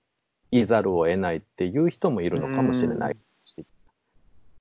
[0.59, 3.65] いざるを得ないっていう人もいるのかもしれないし。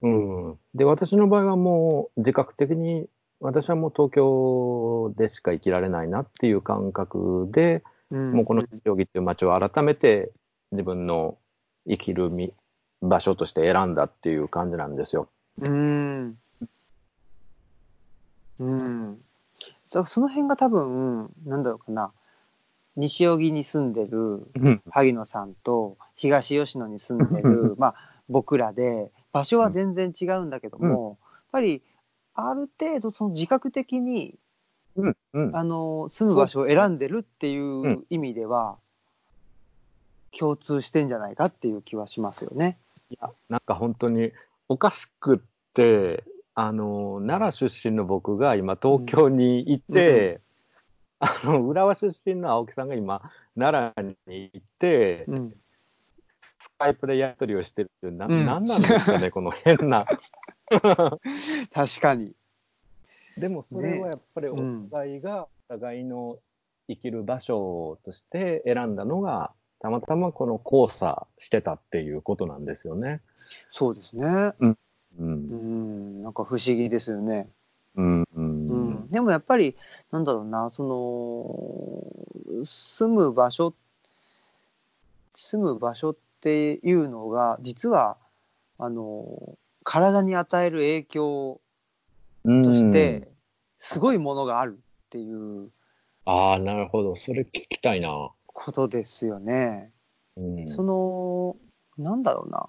[0.02, 0.58] うん。
[0.74, 3.06] で、私の場合はもう自覚的に
[3.40, 10.30] 私はもう東京でしか生きられないなっていう感覚で、うん、もうこの吉荻っていう街を改めて
[10.70, 11.36] 自分の
[11.88, 12.52] 生きるみ
[13.00, 15.28] 場所として選んだっていう感じなんですよ。
[15.60, 16.38] うん。
[18.60, 19.18] うん。
[19.88, 22.12] そその辺が多分、なんだろうかな、
[22.96, 24.82] 西荻に住んでるうん。
[24.90, 27.94] 萩野さんと東吉野に住んでる、まあ、
[28.28, 31.82] 僕らで、場所は全然違うんだけども、やっぱり、
[32.34, 34.36] ある程度、その自覚的に、
[34.96, 35.16] うん。
[35.32, 35.56] うん。
[35.56, 38.76] あの、住む場所を選んでるっていううん意味では、
[40.38, 42.78] 共通してんじゃないかっていう気はしますよね。
[43.10, 44.32] いや、なんか本当に
[44.68, 45.38] おかしくっ
[45.74, 46.24] て、
[46.54, 50.40] あの、奈良出身の僕が今東京にいて、
[51.24, 53.22] あの、浦和出身の青木さんが今
[53.56, 55.54] 奈良に行って、うん。
[56.58, 60.06] スカイプでやり取りをしてるっていう、な、うんなんなんですかね、 この変な。
[61.72, 62.34] 確かに。
[63.38, 66.38] でもそれはやっぱりおうん互いが、お互いの
[66.88, 73.20] 生きる場所として選んだのが、たまたまこの交差してたっていうことなんですよね。
[73.70, 74.52] そうですね。
[74.58, 74.76] う。
[75.18, 77.48] うんん、なんか不思議ですよね。
[77.94, 78.04] うん。
[78.04, 78.24] うん。
[78.34, 78.41] うん、
[79.12, 79.76] でもやっぱり、
[80.10, 83.74] なんだろうな、その、住む場所、
[85.34, 88.16] 住む場所っていうのが、実は、
[88.78, 91.60] あの、体に与える影響
[92.44, 93.28] うんとして、
[93.78, 95.70] すごいものがあるっていう
[96.24, 97.16] ああ、なるほど。
[97.16, 98.30] それ聞きたいな。
[98.46, 99.90] ことですよね。
[100.36, 100.68] うん。
[100.68, 101.56] その、
[101.98, 102.68] なんだろうな、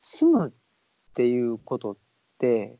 [0.00, 1.96] 住むっていうことっ
[2.38, 2.78] て、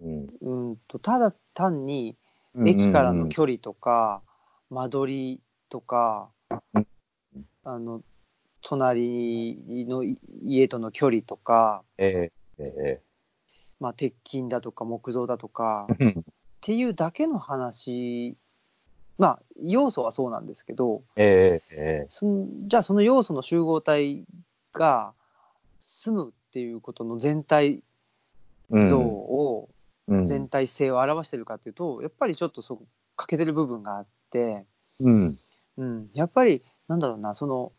[0.00, 2.16] うん、うんと、ただ単に、
[2.64, 4.22] 駅からの距離とか、
[4.70, 6.30] 間取りとか
[6.74, 6.86] うん、
[7.64, 8.02] あの、
[8.62, 10.04] 隣の
[10.42, 13.00] 家との距離とか、えええ
[13.78, 15.96] まあ、鉄筋だとか木造だとか、っ
[16.60, 18.36] ていうだけの話、
[19.18, 24.24] まあ、要素はそうなんですけど、えええそのじゃあその要素の集合体
[24.72, 25.14] が
[25.78, 27.82] 住むっていうことの全体
[28.74, 29.75] え像を、うん
[30.08, 34.64] 全体性を表してるかというと、やっぱりちょっとそこ欠けてる部分があって、
[35.00, 35.38] うん。
[35.76, 37.72] うん、やっぱり、なんだろうな、その、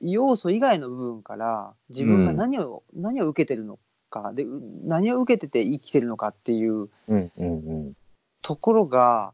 [0.00, 3.78] 要素以外の部分から、自分が何を、何を受けてるの
[4.10, 7.44] かでう何を受けてて生きてるのかっていううんうんう
[7.90, 7.92] ん。
[8.42, 9.32] ところが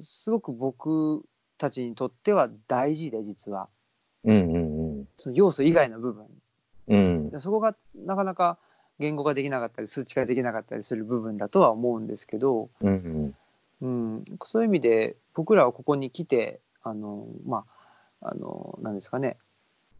[0.00, 1.24] すごく僕
[1.58, 3.68] たちにとっては大事で実は
[4.24, 4.58] うんう
[5.00, 6.26] んその要素以外の部分
[6.88, 6.98] うん。
[6.98, 7.30] うん。
[7.30, 8.58] でそこがなかなか
[8.98, 13.34] 言語化できなかったり数値化できなかったりする部分だとは思うんですけど、うん
[13.80, 17.64] うん、そういう意味で僕らはここに来てあのま
[18.20, 19.36] ああの何ですかね。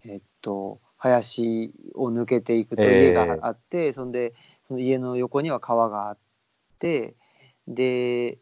[0.05, 4.35] えっと林を抜けていくと家があって、そんで
[4.69, 6.17] その家の横には川があっ
[6.79, 7.15] て
[7.67, 8.39] でえ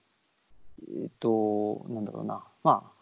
[1.07, 2.45] っとなんだろうな。
[2.63, 3.01] まあ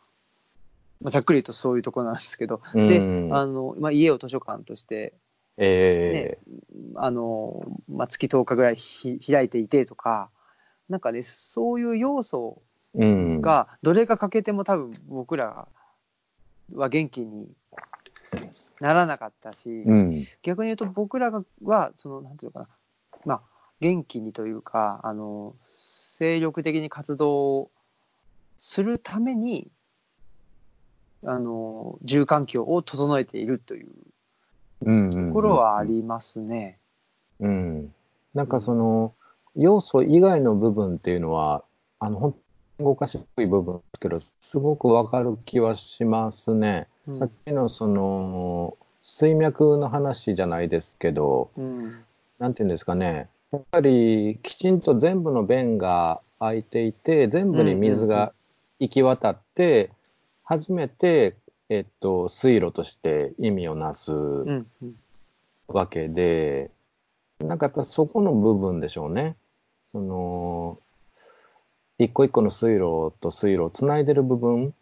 [1.00, 2.86] まあざっくり言うとそういうところなんですけど、うん。
[2.86, 3.34] でうん。
[3.34, 5.12] あの、まあ、家を図書館として
[5.60, 6.38] え
[6.96, 10.30] あの、まあ、月10日ぐらいひ開いていてとか、
[10.88, 12.62] なんかね、そういう要素。
[13.40, 15.68] が、どれが欠けても多分僕ら
[16.74, 17.48] は元気に
[18.80, 20.24] ならなかったし、うん。
[20.42, 22.76] 逆に言うと僕らがは、その、なんていうのかな、
[23.24, 23.42] まあ、
[23.80, 27.70] 元気にというか、あの、精力的に活動
[28.58, 29.70] するために、
[31.24, 33.94] あの、住環境を整えているといううん。
[34.84, 36.78] ところはありますね。
[37.40, 37.94] うん。
[38.34, 39.14] なんかその、
[39.56, 41.64] 要素以外の部分っていうのは、
[41.98, 42.32] あの、本
[42.78, 46.86] 当に動かしい部分ですけど、すごくわかる気はしますね。
[47.06, 52.04] うんさっきのその、水脈の話じゃないですけど、うん
[52.38, 58.32] なんていうんですかね、やっぱりきちんと全部の弁が開いていて、全部に水が
[58.78, 59.90] 行き渡って、
[60.44, 61.34] 初めて、
[61.68, 64.94] えっと、水路として意味をなすうんうん
[65.68, 66.70] わけで、
[67.40, 69.36] なんかやっぱそこの部分でしょうね。
[69.84, 70.78] その、
[71.98, 74.74] 一個一個の水路と水路をつないでる部分、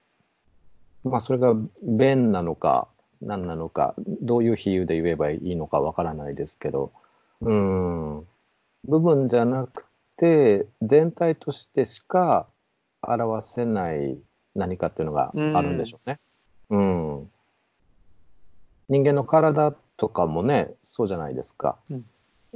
[1.02, 2.88] まあそれが弁なのか
[3.22, 6.92] 何なのか、どういう比喩で言えばいいのかわからないですけど、
[7.40, 8.26] うん、
[8.84, 9.84] 部分じゃなく
[10.16, 12.46] て、全体としてしか
[13.02, 14.18] 表せない
[14.54, 16.18] 何かっていうのがあるんでしょうね。
[16.70, 17.30] うん。
[18.88, 21.76] 人間の体とかもね、そうじゃないですか。
[21.90, 22.04] うん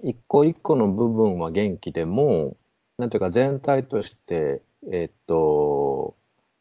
[0.03, 2.57] 一個一個の部分は元気でも、
[2.96, 6.14] なんていうか全体として、えっと、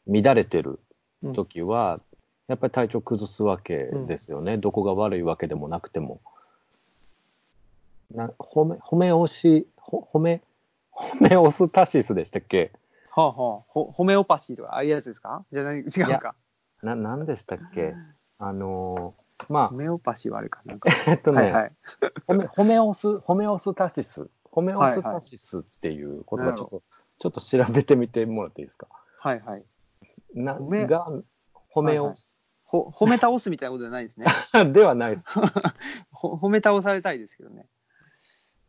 [0.07, 0.79] 乱れてる
[1.23, 2.01] うん時は、
[2.47, 4.57] やっぱり体調崩すわけですよね。
[4.57, 6.19] どこが悪いわけでもなくても。
[8.13, 10.41] な褒め、褒め押し、ほ褒め、
[10.91, 12.73] 褒めオスタシスでしたっけ？
[13.12, 15.45] はあはあ、ほホメオパシーとか、ああいうやつですか？
[15.53, 16.35] じゃない違うか。
[16.81, 17.93] な、なんでしたっけ？
[18.37, 20.89] あのーまホメオパシーはあれかなんか。
[20.91, 21.71] あ、 えっとね、はいはい。
[22.27, 26.83] ホメホメオス、ホメオスタシス、ホメオスはいはいタシスっていう言葉ちょっと、
[27.19, 28.87] ちょっと調べてみてもらっていいですか？
[29.19, 29.65] はいはい。
[30.33, 31.07] な、が、
[31.53, 34.25] ホメオス、ほ褒め倒すみたいなことじゃないですね。
[34.73, 35.25] ではないです。
[36.11, 37.65] ほ褒め倒されたいですけどね。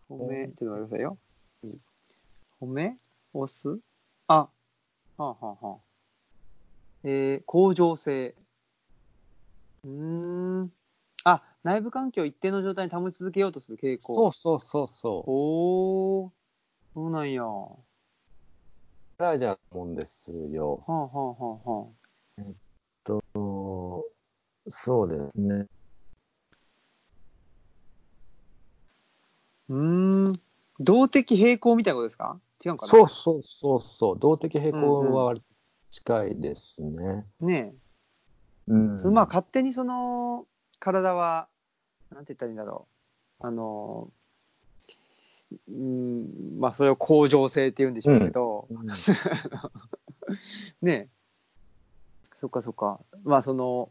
[0.08, 1.18] 褒め、ちょっと待ってくださいよ。
[2.60, 2.96] 褒め
[3.32, 3.80] 押す？
[4.28, 4.50] あ、は
[5.18, 5.78] あはあはあ。
[7.04, 8.34] えー、向上性。
[9.84, 10.72] うーん。
[11.24, 14.14] あ、内部環境を一定の状態に保ち続けようとする傾向。
[14.14, 16.30] そうそうそうそおー、
[16.94, 17.44] そうなんや。
[17.44, 17.82] はう。
[19.18, 20.82] 大事なもんですよ。
[20.86, 22.42] あはあはあはあ。
[23.04, 23.20] と、
[24.68, 25.66] そうですね。
[29.68, 30.32] うーん。
[30.80, 32.40] 動的平衡みたいなことですか？
[32.64, 32.92] 違うかな？
[32.92, 34.18] そうそうそうそう。
[34.18, 35.46] 動的平衡は割と
[35.90, 37.24] 近いですね。
[37.40, 37.74] ね
[38.68, 39.08] うんえ。
[39.08, 40.46] まあ勝手にその
[40.78, 41.48] 体は、
[42.12, 42.86] なんて言ったらいいんだろ
[43.40, 43.46] う。
[43.46, 44.08] あの、
[45.68, 48.86] うん、まあそれを向上性って言うんでしょうけど、うん
[50.82, 51.08] ねえ。
[52.40, 53.00] そっかそっか。
[53.24, 53.90] まあその、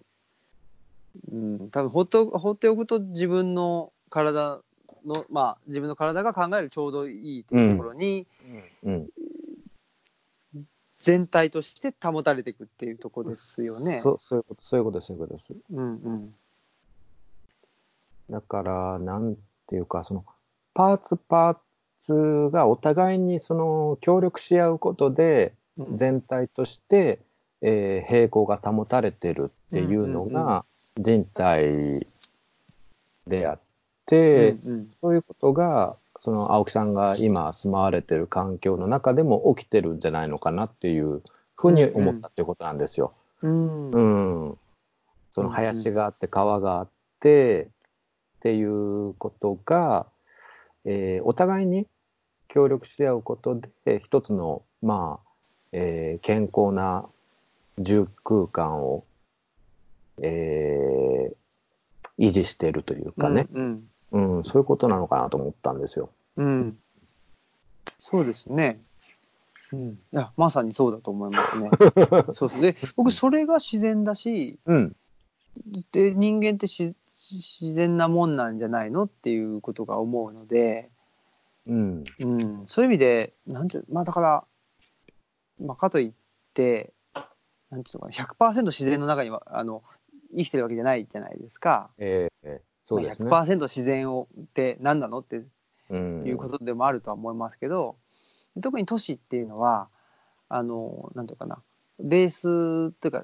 [1.31, 4.61] うん、多分放ってお放っておくと自分の体
[5.05, 8.25] の、まあ自分の体が考えるちょうどいいというところに、
[8.83, 9.09] うん。
[10.99, 14.01] 全体として保たれていくっていうところですよね。
[14.03, 15.55] そうそういうこと、そういうことです、そういうことです。
[15.71, 16.35] うんうん。
[18.29, 20.25] だから、なんていうか、その、
[20.73, 21.57] パーツパー
[21.99, 27.19] ツがお互いにその協力し合うことで、うん全体として、
[27.61, 30.65] えー平衡が保たれてるっていうのが
[30.97, 32.01] 人体
[33.25, 33.59] であっ
[34.05, 41.21] て、うんうんそういうことが、その青木さんが今住まわれてる環境の中でも起きてるんじゃないのかなっていう
[41.55, 43.13] ふうに思ったっていうことなんですよ。
[43.41, 43.91] うん。
[43.91, 44.57] うん。
[45.31, 46.89] その林があって川があっ
[47.19, 50.05] てっていうことが、
[50.85, 51.85] えーお互いに
[52.47, 55.29] 協力し合うことで一つの、まあ、
[55.71, 57.05] えー健康な
[57.77, 59.05] 住空間を、
[60.21, 61.35] えー
[62.19, 64.17] 維持しているというかね、うんうん、そ
[64.55, 66.09] ういうことなのかなと思ったんですよ。
[66.37, 66.77] うん。
[67.99, 68.81] そうですね。
[69.71, 69.89] うん。
[69.89, 71.69] いや、まさにそうだと思いますね。
[72.33, 72.75] そうですね。
[72.95, 74.95] 僕、それが自然だし、うん。
[75.91, 76.95] で、人間ってし
[77.31, 80.89] 自然なもんなんじゃないのっていうことが思うので、
[81.67, 82.03] うん。
[82.19, 84.43] うん、そういう意味で、なんていうまあだから、
[85.59, 86.11] まあ、かといっ
[86.53, 86.93] て、
[87.69, 89.83] なんていうのかな、100%自然の中にはあの
[90.35, 91.91] 生きてるわけじゃないじゃないですか。
[91.99, 92.28] ええ
[92.89, 93.29] そうですね。
[93.29, 95.19] まあ100%自然をって何なの？
[95.19, 95.43] って
[95.91, 96.23] うん。
[96.25, 97.97] いうことでもあるとは思いますけど、
[98.59, 99.89] 特に都市っていうのは、
[100.49, 101.61] あの、なんていうかな、
[101.99, 103.23] ベースというか、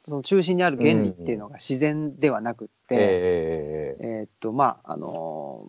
[0.00, 5.68] その中心にある原理っていうのが自然ではなくって、えええーっと、まあ、あの、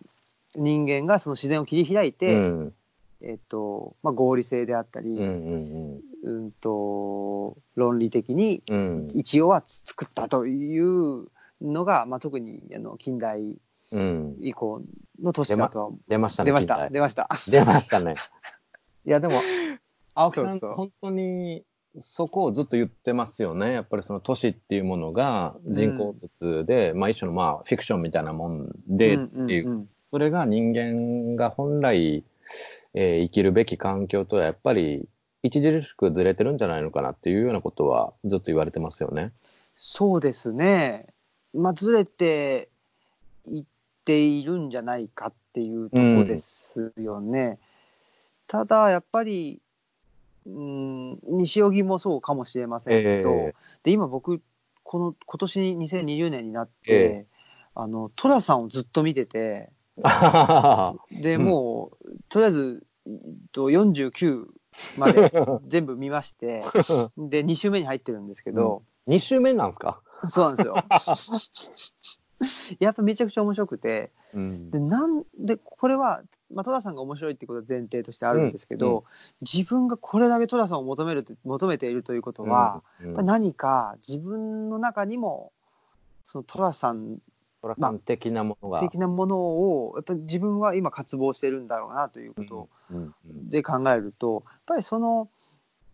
[0.56, 2.74] 人間がその自然を切り開いえて、うん。
[3.22, 8.78] えっと、まあ、合理性であったり、うんうんうんと、論理的にうん。
[8.78, 9.20] うん。
[9.20, 11.28] 一応は作ったという
[11.64, 13.58] のが、まあ、特にあの近代
[13.92, 14.38] うん。
[14.42, 14.82] 以降
[15.22, 16.48] の都市だとは、出ましたね。
[16.48, 17.30] 出ました、出ました。
[17.48, 18.16] 出ましたね。
[19.06, 19.36] いや、でも、
[20.16, 21.64] 青木さん、そうそう本当に
[22.00, 23.72] そこをずっと言ってますよね。
[23.72, 32.24] やっぱりその都市っていうものが人工物で、まあ一種のまあフィクションみたいなもんでっていう、んんんそれが人間が本来、
[32.96, 35.08] えー生きるべき環境とはやっぱり
[35.46, 39.32] 著しくずれてるんじゃないのかなっていうようなことはずっと言われてますよね。
[39.76, 41.13] そうですね。
[41.54, 42.70] まあ、ずれて
[43.48, 43.64] いっ
[44.06, 47.60] ているんじゃないかっていうところですよね。
[48.48, 49.62] ただ、やっぱり、
[50.46, 54.42] うん、西荻もそうかもしれませんけど、えで今僕
[54.84, 57.26] この今年2020年になって、え
[57.76, 59.70] あの寅さんをずっと見てて
[60.04, 61.46] あで、うん。
[61.46, 63.14] もうとりあえずえっ
[63.52, 64.48] と49
[64.98, 65.34] まで
[65.68, 66.64] 全部見まして
[67.18, 70.76] で2週目に入ってるんですけど、2週目なんですか、そうなんですよ。
[72.80, 79.04] やっぱめちゃくちゃ面白くてうんでなんでこれは、まあ、寅さんが面白いっていうことは前提としてあるんですけど、うんうん
[79.42, 85.52] 自分がこれだけ寅さんを求めると求めているということは、うんやっぱり何か自分の中にも
[86.24, 87.20] その寅さん
[87.62, 88.80] 寅さん的なものが。
[88.80, 95.30] 的なものをやっぱり自分は今渇望してるんだろうなということうんうんで考えるとやっぱりその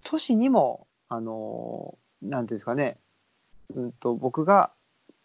[0.03, 2.97] 都市にもあのなんていうんですかね、
[3.75, 4.71] うん、と僕が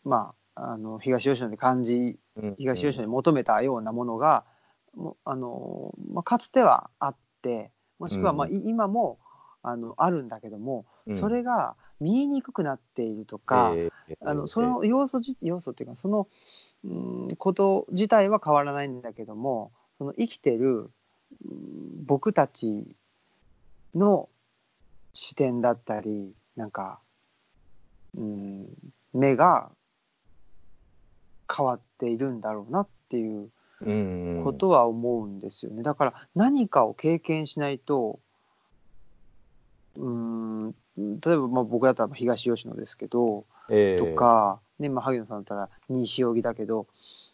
[0.05, 4.45] まああの東吉野で感じうん東吉野に求めたようなものが、
[4.95, 9.19] もあのまあ、かつてはあってもしくはまあ、うんい今も
[9.63, 11.15] あのあるんだけども、うん。
[11.17, 16.29] それが見えにくくなっているとか、えーあのその要素じ要素っていうかその、
[16.85, 20.91] うん、こと自体は変わらないんだけどもその生きてる、うん
[22.07, 22.85] 僕たち
[23.95, 24.29] の
[25.15, 27.01] 視点だったりなんか、
[28.17, 28.67] うん、
[29.13, 29.71] 目が
[31.55, 33.51] 変わっているんだろうなっていう
[34.43, 35.83] ことは思うんですよね。
[35.83, 38.21] だから何かを経験しないと、
[39.97, 46.87] うーん、例えばまあ僕だったら東吉野ですけど、えーとか、ね、まあ萩野さんだったら西荻だけど、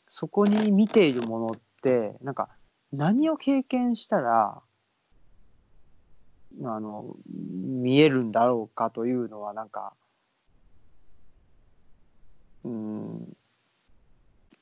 [0.08, 2.48] そこに見ているものって、なんか
[2.92, 4.62] 何を経験したら、
[6.62, 9.94] あの、見えるんだろうかというのは、なんか、
[12.64, 13.36] うーん、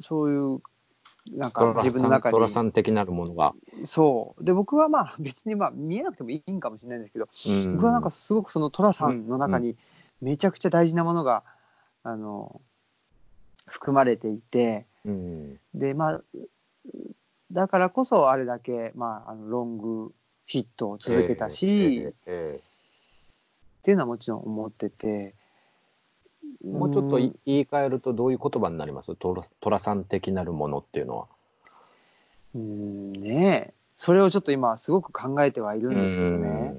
[0.01, 0.63] そういう、
[1.37, 2.37] なんか自分の中に。
[2.37, 3.55] 寅さん的なるものが。
[3.85, 4.45] そう。
[4.45, 7.73] で、僕はまあ別にまあ見えなくてもいいんかもしれないんですけど、うん。
[7.73, 9.77] 僕はなんかすごくその寅さんの中に
[10.21, 11.45] めちゃくちゃ大事なものが、
[12.03, 12.61] あの、
[13.67, 15.61] 含まれていて、うん。
[15.75, 16.23] で、まあ、
[17.53, 20.13] だからこそあれだけ、まあ、あのロング
[20.47, 22.61] ヒットを続けたし、えーえ
[23.79, 25.33] っていうのはもちろん思ってて、ー
[26.65, 29.15] もうちょっと言い換えるとどういう言葉になります？
[29.17, 31.27] 寅寅さん的なるものっていうのは。
[32.55, 36.79] うんねえそれをちょっと今すごく考えてはいるんですけどね。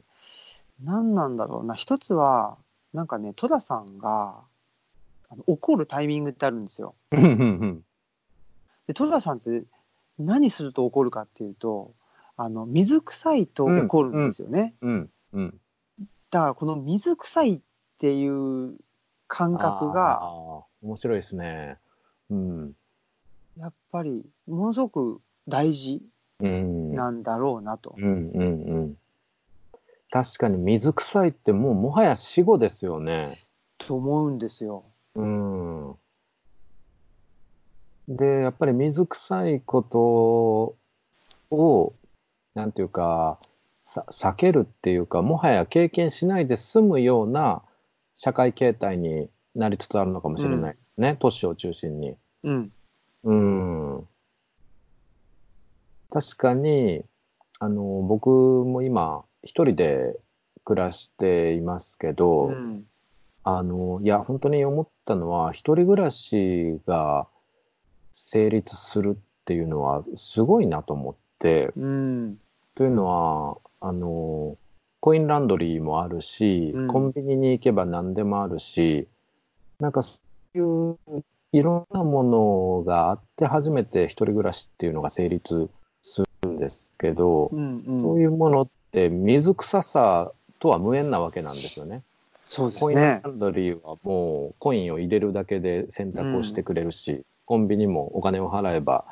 [0.84, 2.57] 何なんだろうな一つは
[2.93, 4.36] なんかね戸田さんが
[5.30, 6.95] あの怒るタイミングってあるんですよ。
[7.11, 9.63] で戸田さんって
[10.17, 11.93] 何すると怒るかっていうと
[12.38, 14.74] あの水臭いと怒るんですよね。
[16.32, 17.59] だからこの水臭いっ
[17.99, 18.76] ていう
[19.30, 20.22] 感覚が
[20.82, 21.78] 面白いですね。
[22.30, 22.74] うん。
[23.58, 26.02] やっぱりものすごく大事
[26.42, 26.96] うん。
[26.96, 27.96] なんだろうなと。
[27.98, 28.98] うんうんうん。
[30.12, 33.38] 確かに水臭いってもうもはや死語ですよね。
[33.78, 34.84] と思うんですよ。
[35.16, 35.96] うん。
[38.08, 41.94] で、やっぱり水臭いことを、
[42.56, 43.40] なんていうか、
[43.84, 47.62] さ避けるっていうか、もはや経験しないで済むような
[48.22, 52.17] 社会形態になりつつあるのかもしれないですね、都市を中心に。
[52.43, 52.72] うん。
[53.24, 54.07] うん。
[56.09, 57.05] 確かに、
[57.59, 60.20] あの、僕も今、一人で
[60.65, 62.84] 暮らしていますけど、うん。
[63.45, 67.26] あの、いや、本当に思ったのは、一人暮らしが
[68.11, 72.38] 成立するっていうのはすごいなと思って、うん。
[72.76, 74.57] というのは、あの、
[75.00, 79.08] コインランドリーもあるし、うんコンビニに行けば何でもあるし、
[79.80, 80.20] なんかそ
[80.56, 85.70] ういういろんなものがあって初めて一人暮らしっていうのが成立
[86.02, 87.84] するんですけどう、ん。
[87.88, 88.02] うん。
[88.02, 92.04] そういうものって水臭さとは無縁なわけなんですよね。
[92.45, 93.32] そうですコインねラ。
[93.32, 99.06] ンドリーはもうコインを入れるだけで洗濯をしてくれるし、コンビニもお金を払えば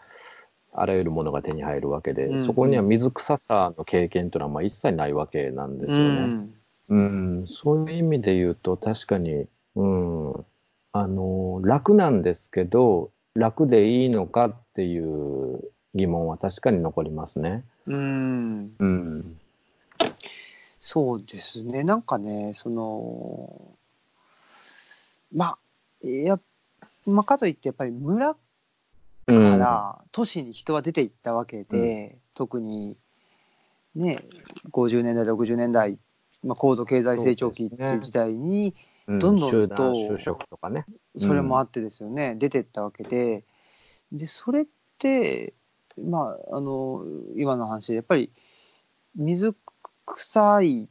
[0.73, 6.47] あらゆるものが手に入るわけで、うんそこには水臭さの経験というのはまあ一切ないわけなんですよね。
[6.89, 9.45] うん、そういう意味で言うと確かに、
[9.75, 10.45] うん、
[10.93, 15.61] あの、楽なんですけど、楽でいいのかっていう
[15.93, 17.63] 疑問は確かに残りますね。
[17.85, 17.95] うん。
[17.95, 18.71] うん。
[18.79, 19.39] うん。
[20.79, 21.83] そうですね。
[21.83, 23.75] なんかね、その、
[25.33, 26.39] まあ、いや、
[27.05, 28.35] まあ、かといって、やっぱり村
[29.59, 32.97] かうんら都市に人は出ていったわけで、特に、
[33.95, 34.23] ね、
[34.71, 35.97] 50年代、60年代、
[36.43, 38.75] まあ、高度経済成長期っていう時代に、
[39.07, 40.85] うんどんどんと就職とかね。
[41.17, 43.45] それもあってですよね、出てったわけで、
[44.11, 44.65] で、それっ
[44.99, 45.53] て、
[45.97, 47.05] まあ、あの、
[47.37, 48.29] 今の話で、やっぱり、
[49.15, 49.55] 水
[50.05, 50.89] 臭い、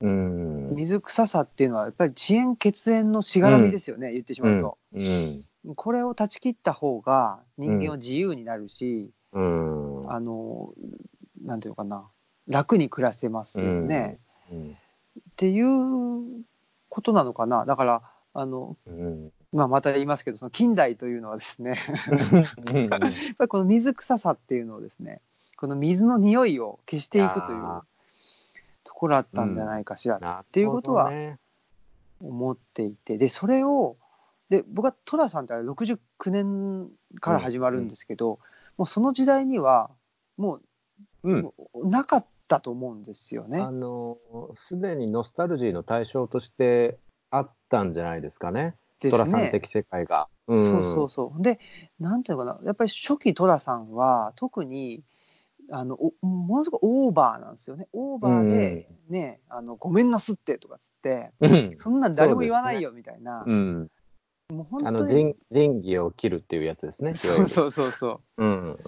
[0.00, 0.74] うん。
[0.76, 4.78] 水臭さっていうのは、やっぱり遅延血縁のしがらみですよね、言ってしまうと。
[4.94, 5.44] うん。
[5.76, 10.12] これを断ち切った方が人間は自由になるし、うん。
[10.12, 10.72] あの、
[11.44, 12.04] なんていうのかな、
[12.48, 14.18] 楽に暮らせますよね。
[14.50, 14.70] うん。
[14.70, 16.44] っていう
[16.88, 17.64] ことなのかな。
[17.64, 18.02] だから、
[18.34, 19.32] あの、うん。
[19.52, 21.74] まあ、また言いますけど、その近代というのはですね、
[22.90, 23.00] やっ
[23.36, 25.20] ぱりこの水臭さっていうのをですね、
[25.58, 27.82] この水の匂いを消していくというや
[28.84, 31.12] ところあったんじゃないかしらなていうことは
[32.20, 33.96] 思っていて、で、それを、
[34.52, 35.98] で、僕は寅さんってあれ69
[36.30, 36.90] 年
[37.22, 38.38] から始まるんですけど、
[38.76, 39.90] もうその時代には、
[40.36, 40.62] もう、
[41.22, 43.50] ほどね、もうなかったと思うんですようん。
[43.50, 43.70] ねあ。
[43.70, 44.18] の、
[44.54, 46.98] すでにノスタルジーの対象として
[47.30, 48.74] あったんじゃないですかね。
[49.00, 50.28] 寅さん的世界が。
[50.48, 50.60] うん。
[50.60, 51.42] そうそうそう。
[51.42, 51.58] で、
[51.98, 55.02] なんていうのかな、やっぱり初期寅さんは、特に、
[55.70, 57.88] あの、おものすごくオーバーなんですよね。
[57.94, 61.76] オーバーで、ね、あの、ごめんなすってとかつって、うん。
[61.78, 63.90] そんなん誰も言わないよみたいな、うん。
[64.52, 65.12] もう本あの、当に。
[65.14, 67.14] 仁仁義を切るっていうやつですね。
[67.16, 68.44] そうそうそうそう。
[68.44, 68.44] う。
[68.44, 68.78] うん。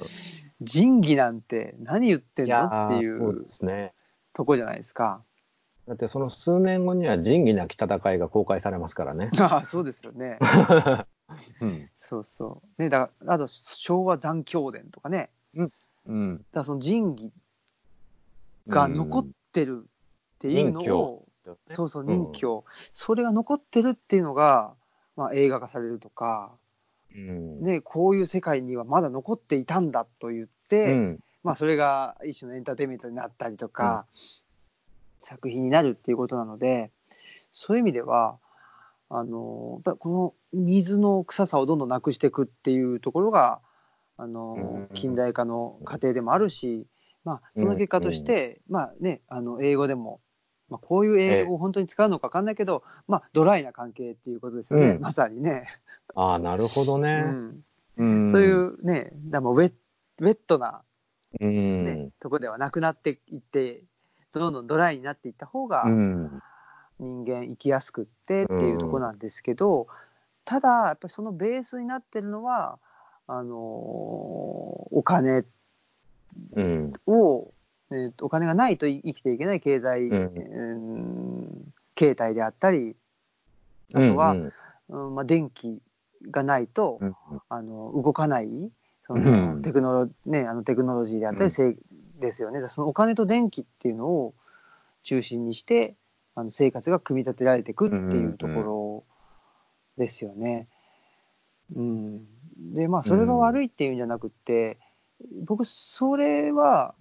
[0.61, 3.95] 仁義なんて何言ってんのっていううですね。
[4.33, 5.23] とこじゃないですか。
[5.87, 9.31] だってその数年後には仁義なき戦いが公開されますからね。
[9.39, 10.39] ああ、そうですよね。
[11.61, 11.91] うん。
[11.97, 12.83] そうそう。
[12.83, 15.31] ね、だから、あと、昭和残響伝とかね。
[16.07, 16.39] うん。
[16.39, 17.33] だからその仁義
[18.69, 21.27] が残ってるっていうのを、
[21.71, 24.75] そうそう、任教、それが残ってるっていうのが、
[25.17, 26.53] まあ、映画化されるとか、
[27.15, 27.62] うん。
[27.62, 31.21] ね、こういう世界にはまだ残っていたんだと言って、うん。
[31.43, 34.07] まあ、それが一種のエンターテインメントになったりとか、
[35.23, 36.91] 作品になるっていうことなので、
[37.53, 38.39] そういう意味では、
[39.11, 43.61] あの、この水の臭さをどんどんなくしていくっていうところが、
[44.17, 46.87] あのうん、近代化の過程でもあるし、
[47.25, 50.21] まあ、その結果として、まあね、あの、英語でも、
[50.69, 55.67] まあ、こういう英語を本当に使うのか分かんないけど、まあ、ドライな関係っていうことですよね、うんまさにね。
[56.15, 57.09] ああ、なるほどうね。
[57.09, 57.65] ん、
[57.99, 59.73] うんそうい、うね、だからもうウェッ
[60.21, 60.83] ウェットな
[61.41, 62.11] うねん。
[62.21, 63.83] とこではなくなっていって
[64.33, 66.43] どんどんドライになっていった方がうん。
[66.99, 69.89] 人間生きやすくってっていうとこなんですけど、
[70.45, 72.79] ただやっぱりそのベースになってるのは
[73.27, 75.45] あのーお金
[76.55, 76.93] うん。
[77.07, 77.53] を、
[77.95, 80.16] えーとお金がないと生きていけない経済、うん。
[80.16, 82.97] うん形態であったり
[83.95, 84.53] あとは、うん
[84.88, 85.14] うん。
[85.14, 85.80] まあ、電気
[86.30, 87.14] がないと、うん
[87.49, 88.49] あの動かない
[89.07, 89.57] そうん。
[89.57, 91.47] のテクノロ,、ね、あのテクノロジーであったうん。
[91.47, 91.76] り、せい
[92.20, 92.61] ですよね。
[92.68, 94.34] そのお金と電気っていうのを
[95.03, 95.95] 中心にして
[96.34, 99.05] あの生活が組み立てられていくっていうところ
[99.99, 100.66] ですよね。
[101.74, 102.24] うん、
[102.74, 104.78] でまあそれが悪いっていうんじゃなくって、
[105.45, 106.95] 僕それは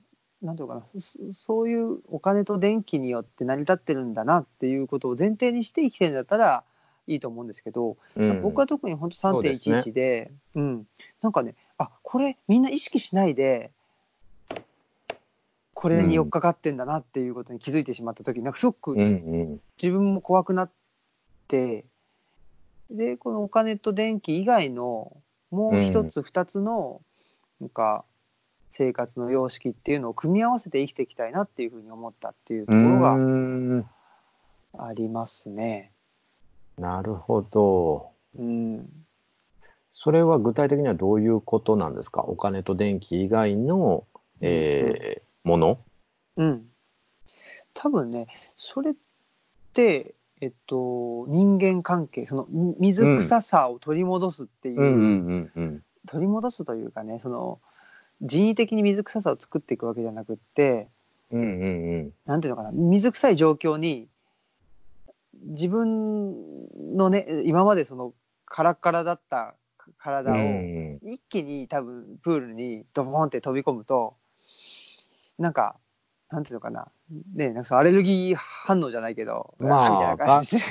[0.43, 6.63] なんていうのかなそそういうお金と電気によって成り立ってるんだなっていうことを前提にして生きてるんだったら
[7.07, 8.41] いいと思うんですけど、うん。
[8.41, 10.87] 僕は特に本当そうですね3.11で、うん、
[11.21, 13.71] なんかね、あこれみんな意識しないで、
[15.73, 19.61] これに寄っかかってんだなっていうことに気づいてしまった時なんかすごくうんうん。
[19.81, 20.71] 自分も怖くなっ
[21.47, 21.85] て、
[22.89, 25.17] で、このお金と電気以外の
[25.51, 27.01] もう一つ、二つの、
[27.59, 28.05] なんか、
[28.75, 33.13] 生活の様式っていうのを組み合わせて生きていきたいなっていうふうに思ったっていうとうころが
[34.85, 35.91] ありますね。
[36.79, 38.09] なるほど。
[38.37, 38.89] うん、
[39.91, 42.23] それは具体的にはどういうことなんですか？
[42.23, 44.05] お金と電気以外の、
[44.41, 45.77] えーもの？
[46.37, 46.65] うん、
[47.75, 48.93] 多分ねそれっ
[49.73, 55.51] て、えっと、人間関係そのみ水臭さを取り戻すっていう。
[56.05, 57.59] 取り戻すというかねその
[58.23, 60.89] 人為的に水臭さを作っていくわけじゃなくって
[61.31, 62.13] うんうんうん。
[62.25, 64.07] なんていうのかな水臭い状況に
[65.45, 66.65] 自分
[66.95, 68.13] のね今までその
[68.45, 69.55] カラッカラだった
[69.97, 70.73] 体を、うん
[71.05, 74.15] 一気に多分プールにドボンって飛び込むと
[75.37, 75.75] なんか
[76.29, 76.87] なんていうのかな
[77.35, 80.61] ねなんかそのアレルギー反応じゃないけどまあみたいな感じで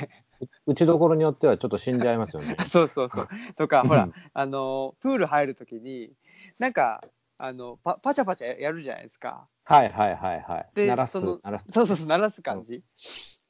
[0.65, 2.55] 打ちどころによってはちょっと死んじゃいますよね。
[2.65, 3.27] そうそうそう
[3.57, 6.11] とかほらうんあのプール入るときに
[6.59, 7.03] なんか
[7.37, 9.47] あのパパチャパチャやるじゃないですか。
[9.63, 10.69] はいはいはいはい。
[10.75, 11.65] で鳴らすその鳴らす。
[11.69, 12.83] そうそうそう鳴らす感じ、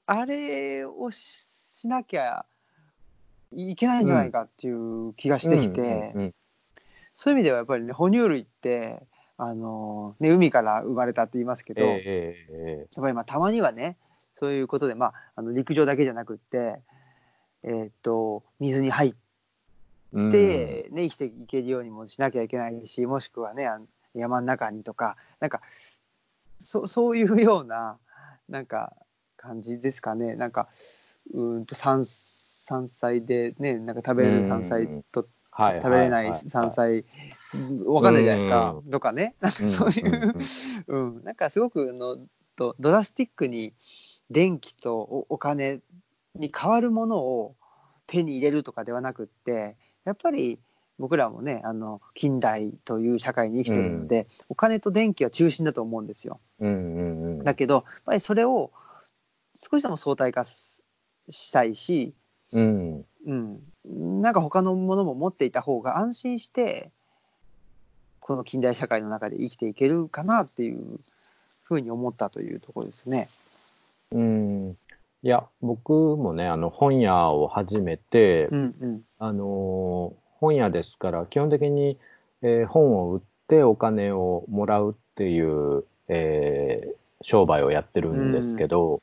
[0.05, 1.53] あれをし
[1.84, 2.45] しなきゃ
[3.51, 6.34] いけないんじゃないかっていう気がしてきて、
[7.15, 9.03] そういう意味ではやっぱりね哺乳類って
[9.38, 13.97] あの、ね、海から生まれたって言いますけど、ええええやっぱりまあたまにはね
[14.36, 16.79] そういうことで、まあ、あの陸上だけじゃなくって、
[17.63, 19.22] えーっと水に入っうんて、
[20.14, 23.68] ね生きていけるようにもしなきゃいけないしもしくはね
[24.14, 25.61] 山の中にとかなんか
[26.64, 27.97] そそういうような
[28.47, 28.93] なんか
[29.38, 30.36] 感じですかね。
[30.36, 30.70] なんか
[31.34, 37.05] うーんと山山菜でねなんか食べれる山菜とはい食べれない山菜
[37.86, 38.82] わかんないじゃないですか。
[38.86, 39.36] うとかね。
[39.41, 40.36] なんかそういう
[40.88, 42.18] うん、なんかすごくあの
[42.55, 43.74] とドラスティックに
[44.30, 45.80] 電気とおお金
[46.36, 47.55] に変わるものを
[48.07, 49.76] 手に入れるとかではなくって
[50.06, 50.60] やっぱり
[50.99, 56.39] 僕らもねあの近代という社会に生きてるので、お金と電気は中心だと思うんですよ。
[56.60, 57.43] うんうんうん。
[57.43, 58.72] だけどやっぱりそれを
[59.56, 60.84] 少しでも相対化す
[61.30, 62.14] したいし、
[62.51, 63.06] うん。
[63.26, 66.91] うん、なんか他のものも持っていた方が安心して
[68.20, 70.97] この近代社会の中で生きていけるかなっていう
[71.64, 73.30] ふうに思ったというところですね。
[74.12, 74.78] うん。
[75.24, 79.01] いや、僕もね、あの、本屋を始めて、うんうん。
[79.19, 81.97] あのー本屋ですから、基本的に、
[82.41, 86.93] えー本を売ってお金をもらうっていう、えー
[87.26, 89.01] 商売をやってるんですけど、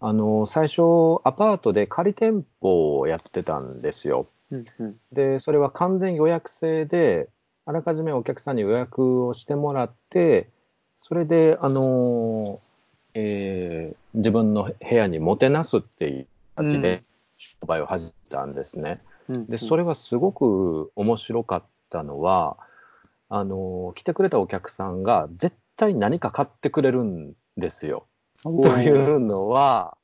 [0.00, 4.26] あのー最初、アパートで仮店舗をやってたんですよ。
[4.50, 4.96] うんうん。
[5.12, 7.28] で、それは完全予約制で、
[7.64, 10.48] あらかじめお客さんに予約をしてもらって、
[10.96, 12.69] それで、あのー
[13.20, 17.04] えー自分の部屋にもてなすっていう形で
[17.36, 19.00] 商売を始めたんですね。
[19.28, 22.56] うんで、それはすごく面白かったのは、
[23.28, 28.06] あのー来てくれたお客さんが絶対何か買ってくれるんですよ。
[28.42, 29.96] というのは、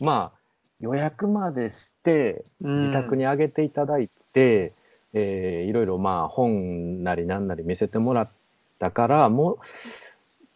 [0.00, 0.38] まあ、
[0.80, 4.72] 予約までして、自宅にあげていただいて、
[5.12, 8.32] えーいろいろまあ本なりなんなり見せてもらっ
[8.80, 9.58] たから、もう、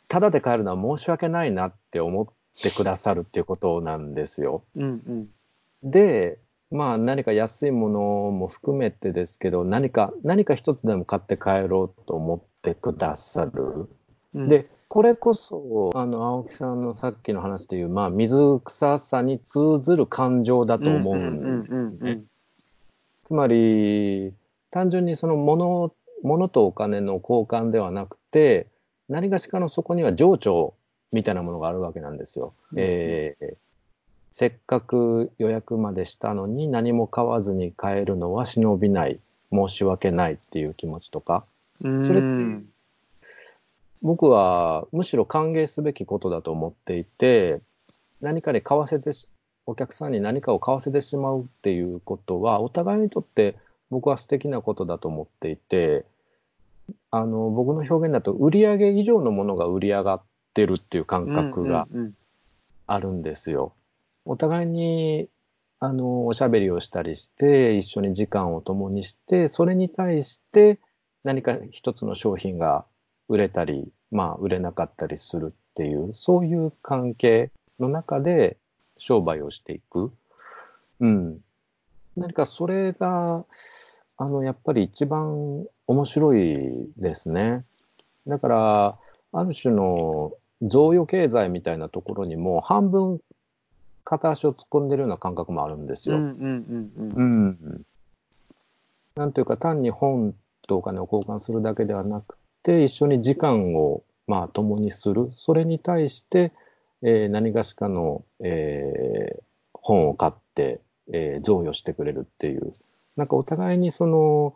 [0.09, 2.27] ただで買えるのは申し訳ないなって思っ
[2.61, 4.65] てくださるっていうことなんですよ。
[4.77, 5.29] うんうん
[5.83, 6.39] で、
[6.71, 13.89] まあ何か安いものも含めてですけど、何か、何か一つでも買って帰ろうと思ってくださる。
[14.35, 22.23] うん、で、これこそ、あの、青木さんのさっきの話でいう、まあ、水臭さに通ずる感情だと思うんです
[23.25, 24.33] つまり、
[24.71, 25.93] 単純にその物、
[26.23, 28.67] 物とお金の交換ではなくて、
[29.09, 30.75] 何がしかのそこには情緒
[31.13, 32.55] みたいなものがあるわけなんですよ。
[32.73, 32.79] うん。
[32.79, 33.55] えー
[34.31, 39.19] せっかく予約までしたのに何も買わずに帰るのは忍びない、
[39.53, 41.45] 申し訳ないっていう気持ちとか、
[41.83, 42.07] うん。
[42.07, 42.37] それって
[44.03, 47.61] 僕はむしろ歓迎すべきことだと思っていて、
[48.21, 49.29] 何かに買わせてし、
[49.67, 53.57] お客さんに何かを買わせてしまうっていうことは、お互いにとって
[53.91, 56.05] 僕は素敵なことだと思っていて、
[57.11, 60.23] あの、僕の表現だと、売上以上のものが売り上がっ
[60.55, 61.87] てるっていう感覚が
[62.87, 63.75] あるんですよ。
[64.25, 65.29] お互いに、
[65.81, 70.79] あの、おしゃべりをしたりして、一緒に時間を共にして、それに対して
[71.25, 72.85] 何か一つの商品が
[73.29, 78.57] 売れたり、まあ、売れなかったりするっていう、そういう関係の中で
[78.97, 80.11] 商売をしていく。
[81.01, 81.39] うん。
[82.17, 83.45] 何かそれが、
[84.19, 87.65] あの、やっぱり一番面白いですね。
[88.27, 88.99] だから、
[89.33, 93.21] ある種の贈与経済みたいなところにも半分
[94.05, 96.17] 片足を突っ込んでるような感覚もあるんですよ。
[96.17, 96.33] うんうん
[96.97, 97.87] うんうんうん。
[99.15, 100.35] なんというか単に本
[100.67, 105.29] とお金を交換するだけではなくして一緒に時間を、まあ、共にする。
[105.31, 106.53] それに対して、
[107.03, 109.43] えー何がしかの、えー
[109.81, 110.81] 本を買って、
[111.13, 112.73] えー贈与してくれるっていう。
[113.19, 114.55] なんかお互いにその、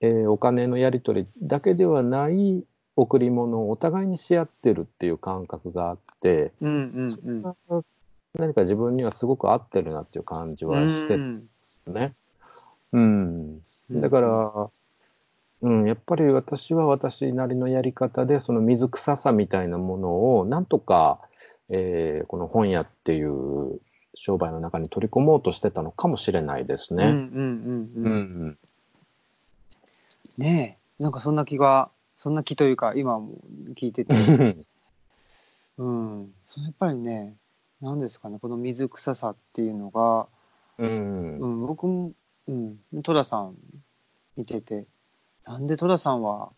[0.00, 2.64] えーお金のやり取りだけではない
[2.96, 7.84] 贈り物をお互いにし合ってるっていう感覚があって、うんうんうん。
[8.34, 11.22] 何か自分にはすごく合ってるなっていう感じはしてる
[11.86, 12.14] うんね。
[12.92, 13.60] うん。
[13.90, 14.70] だから、
[15.60, 21.20] うん、やっぱり私は私なりのやり方で、その水臭さみたいなものを、なんとか、
[21.68, 23.78] えーこの本屋っていう
[24.14, 27.04] 商売の中に取り込もうとしてたのかもしれないですね。
[27.04, 28.44] うんうんうんううん。
[28.46, 28.58] ん。
[30.38, 33.34] ねえ、なんかそんな気が、そんな気というか、今も
[33.74, 34.14] 聞いてて、
[35.78, 36.32] うん。
[36.56, 37.34] やっぱりね、
[37.80, 40.26] なんですかね、この水臭さっていうのが、
[40.78, 41.38] うん。
[41.38, 42.12] うん、僕も、
[42.48, 43.56] うん、戸田さん
[44.36, 44.84] 見てて、
[45.44, 46.50] なんで戸田さんは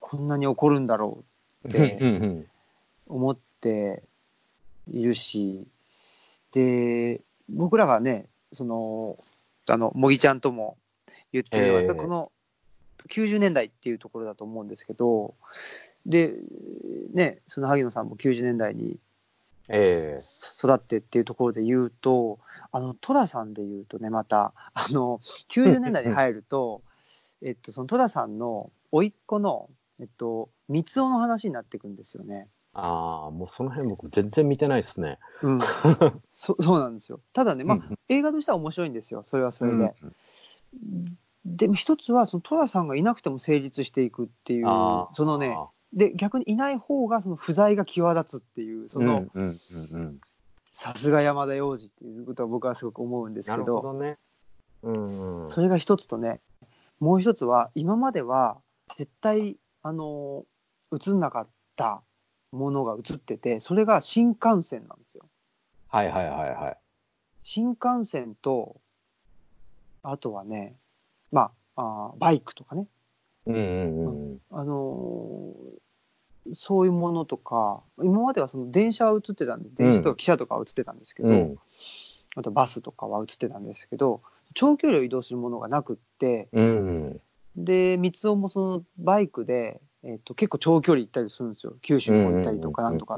[0.00, 1.24] こんなに怒るんだろ
[1.64, 2.46] うでうん
[3.06, 4.02] 思って
[4.90, 5.66] いるし、
[6.52, 9.16] で、僕らがね、その、
[9.68, 10.76] あの、茂木ちゃんとも
[11.32, 12.32] 言ってるのは、この
[13.08, 15.34] 90年代っていうところだと思うんですけど、
[16.06, 16.34] で、
[17.12, 18.98] ね、その萩野さんも90年代に
[19.68, 20.18] ええ
[20.58, 22.38] 育ってっていうところで言うと、
[22.72, 26.82] あの、トラさんで言うとね、また、あの、90年代に入ると、
[27.42, 32.48] えっと、そのトラさんの甥っ子の、えっと、三つ男の話になっていくんですよね。
[32.74, 35.18] ああ、もうその辺僕全然見てないですね。
[35.42, 35.60] うん。
[36.34, 37.20] そそうなんですよ。
[37.32, 39.22] ただね、まあ、うん映画としては面白いんですよ。
[39.24, 39.94] それはそれで。
[40.02, 45.56] うんでも一つは、そのトラさんがいなくても成立していくっていうそのね、
[45.92, 50.20] で、逆にいない方がその不在が際立つっていう、その、うんうんうんうん、
[50.74, 54.18] さすが山田洋次っていうことは僕はすごく思うんですなるけど、ほどね。
[54.82, 56.40] うんうん、それが一つとね、
[57.00, 58.58] もう一つは、今までは
[58.96, 60.44] 絶対、あの、
[60.92, 62.02] 映んなかった
[62.52, 65.24] ものが映ってて、それが新幹線なんですよ。
[65.88, 66.78] はいはいはいはい。
[67.44, 68.80] 新幹線と、
[70.02, 70.76] あとはね、
[71.30, 72.86] まあ、あーバイクとかね、
[73.46, 74.38] うんうんうん。
[74.50, 75.82] あのー
[76.54, 81.56] そういうものとか、今まではその電車は映ってたんです、電車とか汽車とかは映ってたんですけど、うん
[82.34, 84.22] あとバスとかは映ってたんですけど、
[84.54, 87.20] 長距離を移動するものがなくって、うん
[87.56, 91.74] で、三尾もそのバイクで、えっと結構長距離行ったりするんですよ。
[91.82, 93.16] 九州の方行ったりとかなんとか。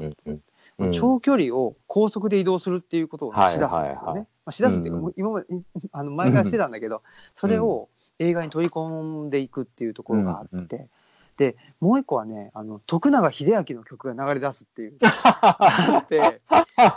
[0.91, 4.27] 長距離を高速で移動するっていうことをしだすんですよね。
[4.51, 5.47] しだすっていうか、今まで、
[5.93, 7.01] あの前からしてたんだけど、
[7.33, 7.87] それを
[8.19, 10.89] 映画に取り込んでいくっていうところがあって、
[11.37, 14.97] で、もう一個はね、あの、徳永英明の曲が流れ出すっていう。
[15.01, 16.41] あって、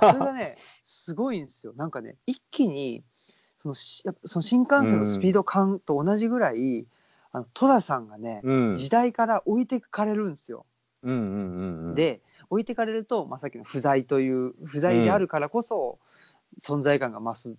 [0.01, 1.73] それがね、すごいんですよ。
[1.77, 3.03] なんかね、一気に、
[3.59, 6.87] そのしその新幹線のスピード感と同じぐらい、
[7.33, 10.67] あの寅さんがね、うん時代から置いてかれるんですよ。
[11.03, 12.21] うんうんうんうん、で、
[12.51, 15.99] 置いてかれると、まあ、さっきの不在という、不在であるからこそ、
[16.61, 17.57] 存在感が増す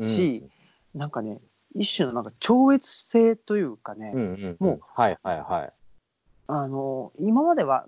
[0.00, 0.48] し、
[0.94, 1.40] なんかね、
[1.74, 5.72] 一種のなんか超越性というかね、うんうんうん、もうはいはいはい。
[6.46, 7.84] あの、今までは、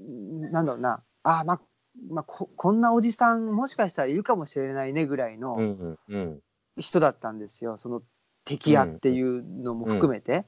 [0.00, 1.60] んなんだろうな、ああ、まあ、
[2.08, 6.40] まあこ、こんなおじさん、もしかしたらいるかもしれないねぐらいうんのうんうん。
[6.78, 7.76] 人だったんですよ。
[7.78, 8.02] その
[8.44, 10.44] 敵屋っていうのも含めて。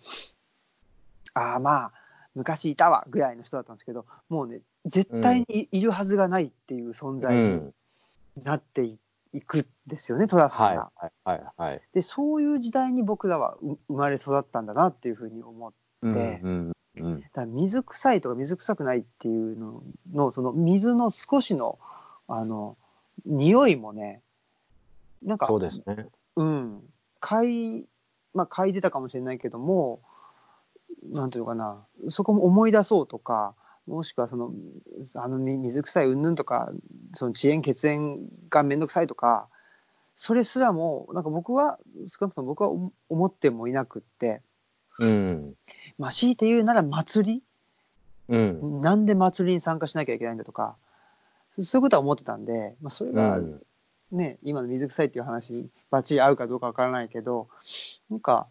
[1.35, 1.93] ああ、まあ、
[2.35, 7.75] 昔いたわぐらいの人だったんですけど、もうね、絶対にいるはずがないっていう存在にうん
[8.45, 8.99] なってい
[9.33, 10.91] いくんですよね、寅さんが。
[10.97, 11.83] はいはいはいはい。
[11.93, 15.77] で、そういう時代に僕らはう生まれ育ったんだなっていうふうに思って。
[16.03, 17.25] うんうんうん。
[17.33, 19.83] だ水臭いとか水臭くないっていうの
[20.13, 21.79] のその水の少しの
[22.27, 22.77] あの
[23.27, 24.23] 匂いもね
[25.23, 26.07] なんかそうですね。
[26.37, 26.83] うん
[27.21, 27.89] 嗅い
[28.35, 30.01] まあ嗅いでたかもしれないけども
[31.11, 33.55] なんていうのかなそこも思い出そうとか
[33.87, 34.53] もしくはその
[35.15, 36.71] あのみ水臭い云々とか
[37.15, 39.49] その遅延血縁がめんどくさいとか
[40.17, 44.41] それすらもなんか僕は少なくとも僕は思思ってもいなくって
[44.99, 45.55] うん。
[45.99, 47.43] まあ強いて言うなら祭り？
[48.29, 48.81] うん。
[48.81, 50.77] なんで祭りに参加しなきゃいけないんだとか、
[51.61, 53.63] そういうことは思ってたんで、まあ、それがうん
[54.13, 57.49] ね、今の水臭いっていう話にバッチリ合うかどうかわからないけど、
[58.11, 58.47] なんか、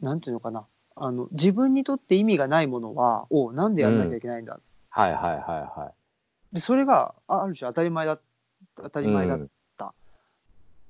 [0.00, 4.60] なんていうのかな、あの自分にとって意味がないものは、おなんでやらなきゃいけないんだ、
[4.90, 5.92] はいはいはいは
[6.52, 8.18] でそれがあある種当たり前だ
[8.76, 9.04] 当たい。
[9.04, 9.40] り前だっ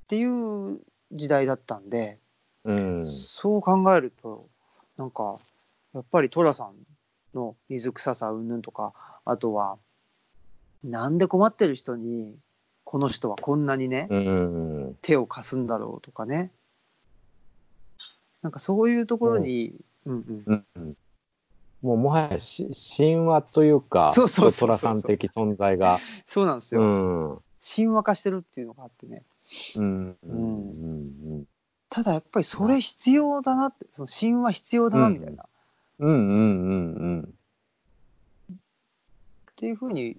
[0.09, 0.81] ていう
[1.13, 2.19] 時代だったんで、
[2.65, 3.01] うん。
[3.01, 3.07] うん。
[3.07, 4.41] そう考えると、
[4.97, 5.39] なんか、
[5.93, 6.75] やっぱり寅さん
[7.35, 8.95] の水臭さ云々とか、
[9.27, 9.77] あとは、
[10.83, 12.39] なんで困ってる人に、
[12.91, 14.97] この人はこんなにね、うん。
[15.03, 16.51] 手を貸すんだろうとかね。
[18.41, 19.75] なんかそういうところに、
[20.07, 20.97] うんうん、うんうん。
[21.83, 25.99] もうもはやし神話というか、そうそうそうそう寅さん的存在が。
[26.25, 26.87] そうなんですうよ。
[26.87, 27.43] ん。
[27.61, 29.23] 神話化してるっていうのがあってね。
[29.77, 30.17] うん。
[30.23, 30.71] うん。
[30.71, 30.73] う
[31.41, 31.45] ん。
[31.91, 35.47] ただやっぱりそれ必要だなって、その神話必要だなみたいな、っ
[35.99, 36.11] うん。
[36.11, 36.19] うん。
[36.19, 36.93] うん。
[36.95, 37.35] うん。
[39.57, 40.17] ていうふうに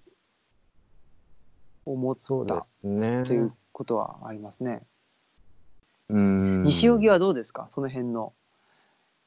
[1.94, 3.24] 思ったそうですね。
[3.26, 4.82] ということはありますね。
[6.10, 6.64] うん。
[6.64, 7.68] 西荻はどうですか？
[7.72, 8.34] その辺の。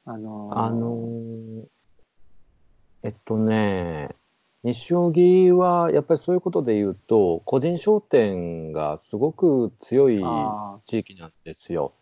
[0.05, 1.63] あのーあのー
[3.03, 4.15] えっとね、
[4.63, 11.93] 西荻はやっぱりそういうことで言うと、個人商店がすごく強いあ地域なんですよ。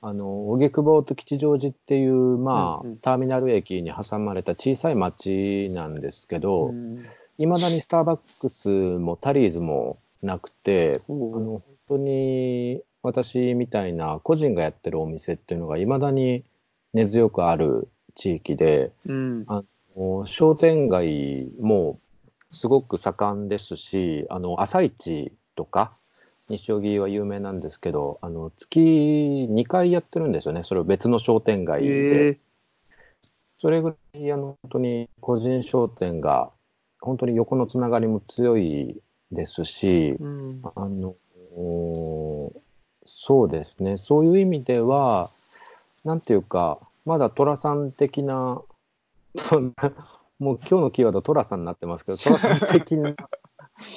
[0.00, 7.02] あの、荻窪と吉祥寺っていう、まあ、うんうんターミナル駅に挟まれた小さい町なんですけど、うん
[7.38, 16.44] いまだにスターバックスもタリーズもなくて、あの本当に私みたいな個人がやってるお店っていうのがいまだに
[16.92, 19.46] 根強くある地域で、うん。
[19.96, 21.98] もう商店街も
[22.50, 25.92] すごく盛んですし、あの朝市とか、
[26.48, 31.88] 西荻は有名なんですけど、あの月2回やってるんですよね、それを別の商店街で。
[31.88, 32.38] へえ
[33.58, 36.50] それぐらいあの本当に個人商店が
[37.02, 40.62] 本当に横のつながりも強いですし、うん。
[40.74, 41.14] あの
[43.04, 45.28] そうですね、そういう意味では、
[46.04, 48.62] なんていうか、まだ寅さん的な、
[50.38, 53.14] もう今日のキーワード、寅さんになってますけど、 寅さん的な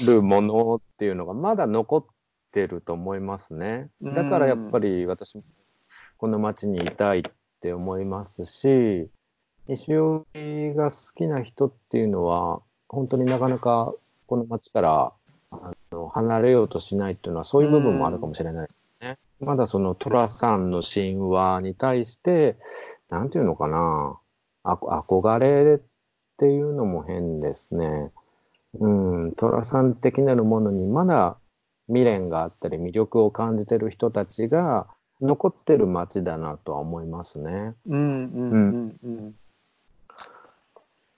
[0.05, 2.05] るものっていうのがまだ残っ
[2.51, 3.89] てると思いますね。
[4.01, 5.43] だからやっぱり私も
[6.17, 7.23] この町にいたいっ
[7.61, 9.09] て思いますし、
[9.67, 13.93] 西荻が好きな人っていうのは、本当になかなか
[14.27, 15.13] この町から
[15.51, 19.17] あの離れようとしないっていうのは、そういう部分もあるかもしれないですね。
[19.39, 22.57] まだその寅さんの神話に対して、
[23.09, 24.17] なんていうのかな、
[24.63, 25.79] あ憧れっ
[26.37, 28.11] ていうのも変ですね。
[28.79, 31.37] うん、寅さん的なるものにまだ
[31.87, 34.87] 未練があったり魅力を感じてる人たちが
[35.21, 37.73] 残ってる街だなとは思いますね。
[37.87, 39.35] うんうんうんうん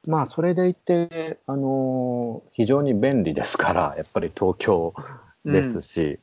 [0.08, 4.94] まあ、それでいて、あの非常に便利ですから、 やっぱり東京
[5.46, 6.20] ですし、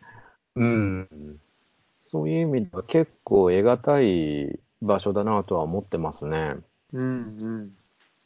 [0.57, 1.07] うん、
[1.99, 6.57] そういう意味では結構得難い場所だなとは思ってますね。
[6.93, 7.72] うんうん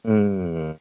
[0.04, 0.80] うん。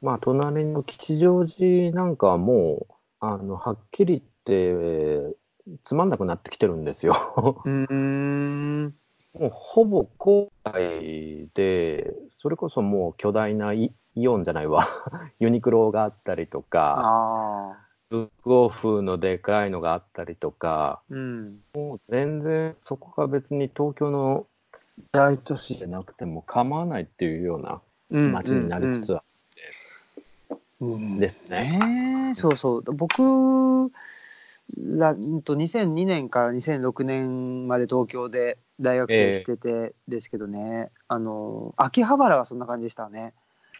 [0.00, 5.36] まあ、隣の吉祥寺なんかはもう、あの、はっきり言って、
[5.82, 7.62] つまんなくなってきてるんですよ。
[7.64, 8.94] うんうん
[9.38, 14.86] もうほぼ郊外で、それこそもう巨大なイイオンじゃないわ、
[15.40, 17.76] ユニクロがあったりとか、
[18.10, 21.60] ブックオフのでかいのがあったりとか、うん。
[21.74, 24.46] もう全然そこが別に東京の
[25.10, 27.80] 大都市じゃなくても構わないっていうような
[28.10, 29.24] うん街になりつつあ
[30.80, 32.32] うんるですね。
[32.36, 32.82] そうそう。
[32.82, 33.90] 僕
[34.78, 43.34] らうんと2002年から2006年まで東京で大学生しててですけどね、あの秋葉原はそんな感じでしたね。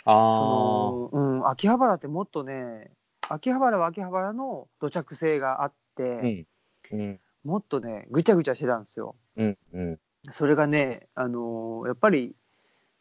[0.05, 2.91] あそのうん、秋葉原ってもっとね
[3.29, 6.47] 秋葉原は秋葉原の土着性があって、
[6.93, 9.17] あ、うん、うん、もっとねぐちゃぐちゃしてたんですよ。
[9.37, 9.99] うん、うん、
[10.31, 12.35] それがね、あのやっぱり、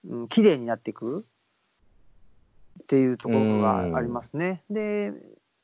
[0.07, 1.25] うん、綺麗になっていく
[2.83, 4.63] っていうところがありますね。
[4.69, 5.11] で、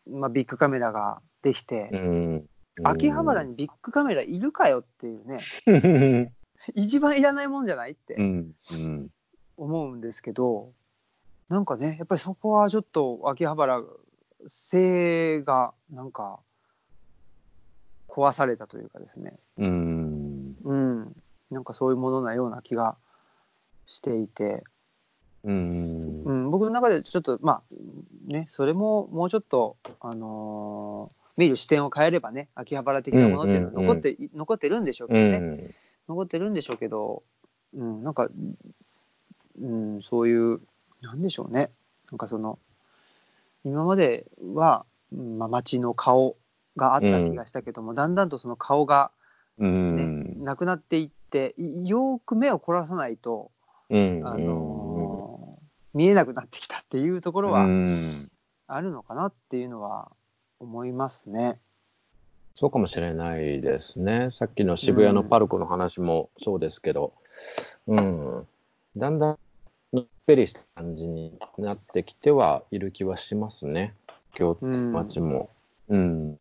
[0.09, 2.45] まあ、ビッグカメラができて、うん。
[2.83, 6.31] 秋葉原にビッグカメラいるかよっていうね、うん、
[6.75, 8.15] 一番いらないもんじゃないって
[9.57, 10.71] 思うんですけど、
[11.49, 13.83] なんかね、やっぱりそこはちょっと秋葉原
[14.47, 16.39] 性がなんか
[18.07, 21.15] 壊されたというかですね、うん、うん、
[21.51, 22.97] なんかそういうものなような気が
[23.87, 24.63] していて、
[25.43, 26.23] うん。
[26.25, 27.63] う、ん、僕の中でちょっとまあ
[28.27, 33.81] ねそれももうちょっとあのー見る視点を変えればね秋葉原的なものっていうのはうんうん。
[33.81, 35.73] うん残って,、残ってるんでしょうけうどね、ん、
[36.09, 37.23] 残ってるんでしょうけど、
[37.73, 38.27] うん、なんか、
[39.61, 40.59] うん、そういう
[41.01, 41.71] なんでしょうね。
[42.11, 42.59] なんかその
[43.63, 46.35] 今までは、うんまあ、街の顔
[46.75, 49.11] があった気がしたけども、だんだんとその顔が
[49.57, 53.51] うね、ん、なくなっていっていよーく目を凝らさないと、
[53.89, 55.59] うん、あのー
[55.93, 58.29] 見えなくなってきたっていうところうはん、
[58.67, 60.11] あるのかなっていうのは
[60.59, 61.59] 思いますね。
[62.55, 64.31] そうかもしれないですね。
[64.31, 67.13] さっきの渋谷のパルコの話もそうですけど、
[67.87, 68.47] うん、
[68.97, 69.39] だんだん
[69.93, 73.95] のっぺりした感じになってきてはいる気はしますね。
[74.33, 75.49] 京都うん、町も。
[75.87, 76.39] うん、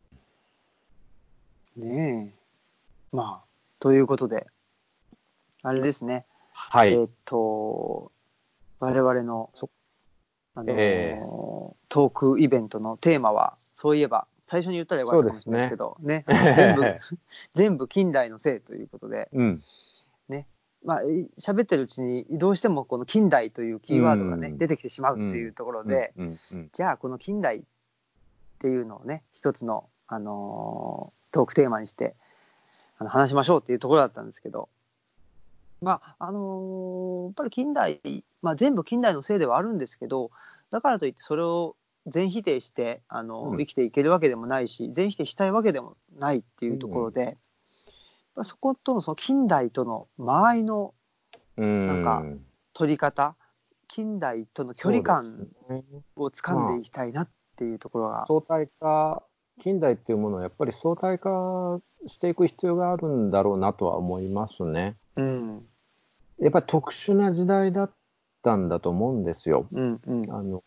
[1.77, 3.15] ねえ。
[3.15, 3.47] まあ、
[3.79, 4.47] ということで、
[5.63, 6.25] あれですね。
[6.51, 6.93] はい。
[6.93, 8.11] えっ、と、
[8.79, 9.69] 我々のそ、
[10.59, 11.75] あのーええ。
[11.89, 16.25] トークイベントのテーマは、そういえば、最初に言ったらよかったかもしれないですけど、ね。
[16.27, 16.97] 全部、
[17.55, 19.63] 全部近代のせいということで、うん。
[20.83, 24.57] まあ、い喋ってるうちに、どうしてもこの近代というキーワードがね、うん。
[24.57, 26.27] 出てきてしまうっていうところで、うん。
[26.27, 26.69] うん。
[26.71, 27.61] じゃあこの近代っ
[28.59, 32.15] ていうのをね、一つの、あのートークテーマにして、
[32.97, 34.67] あの話しましょうっていうところだったんですけど、
[35.81, 40.31] まあ、あのーやっぱり近代、まあ全部近代のせいではあるんですけど、
[40.71, 41.75] だからといってそれを
[42.07, 43.57] 全否定して、あのーうん。
[43.57, 47.35] 生きていけるわけでもないし、全否定したいわけでもないっていうところで、やっ
[48.35, 50.93] ぱそことのその近代との間合いの
[51.57, 52.03] うんなん。
[52.03, 52.23] か
[52.73, 53.35] 取り方、
[53.87, 55.83] 近代との距離感そうですね。
[56.15, 58.25] を掴んでいきたいなっていうところが。
[58.27, 59.23] 相対化、
[59.61, 61.77] 近代っていうものをやっぱり相対化
[62.07, 64.95] していく必要があるんだろうなとは思いますね。
[65.17, 65.67] うん、
[66.41, 67.91] やっぱり特殊な時代だっ
[68.43, 69.67] たんだと思うんですよ。
[69.71, 70.63] うん、うん、あの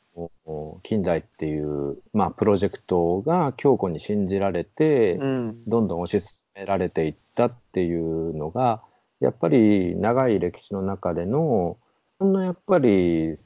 [0.83, 8.83] 近代っていう、まあ、プロジェクトが強固に信じられて、うん、どんどん推し進められていったっていうのが、
[9.21, 11.79] やっぱり長い歴史の中での、
[12.19, 13.37] ほんのやっぱり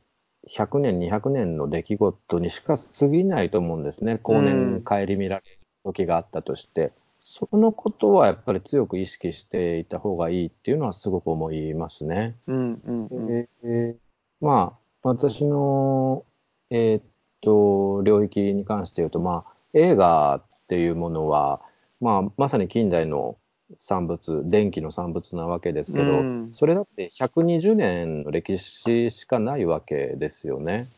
[0.48, 4.18] 100年、200年の出来事にしか過ぎないと思うんですね。
[4.22, 6.92] 後年顧みられる時があったとして。
[7.38, 12.34] そのことはやっぱり強く意識していた方がいいっていうのはすごく思いますね。
[12.46, 13.96] うん、うん、うん、で
[14.40, 16.24] まあ、私の、
[16.70, 17.02] えーっ
[17.42, 21.60] と、領域に関して言うと、まあ、映画っていうものは、
[22.00, 23.36] まあ、まさに近代の
[23.80, 30.88] 産物、電気の産物なわけですけど、うんそれだって120年の歴史しかないわけですよね。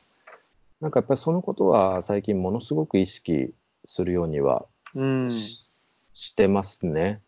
[0.80, 3.52] なんかやっぱりそのことは最近ものすごく意識
[3.84, 5.67] するようにはうん、し
[6.18, 7.22] してますね。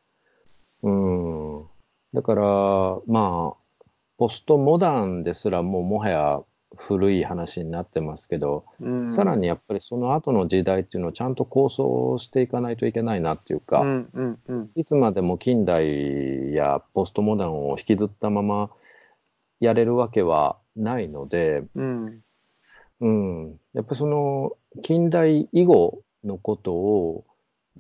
[0.82, 1.64] うん。
[2.12, 2.42] だから、
[3.06, 3.84] まあ、
[4.18, 6.40] ポストモダンですらもうもはや
[6.76, 18.70] 古い話になってますけど、うんさらにやっぱりその後の時代っていうのをちゃんと構想していかないといけないなっていうか、うん、うん、うん、いつまでも近代やポストモダンを引きずったまま
[19.60, 22.20] やれるわけはないので、うん、
[23.00, 27.24] うん、やっぱりその近代以後のことを、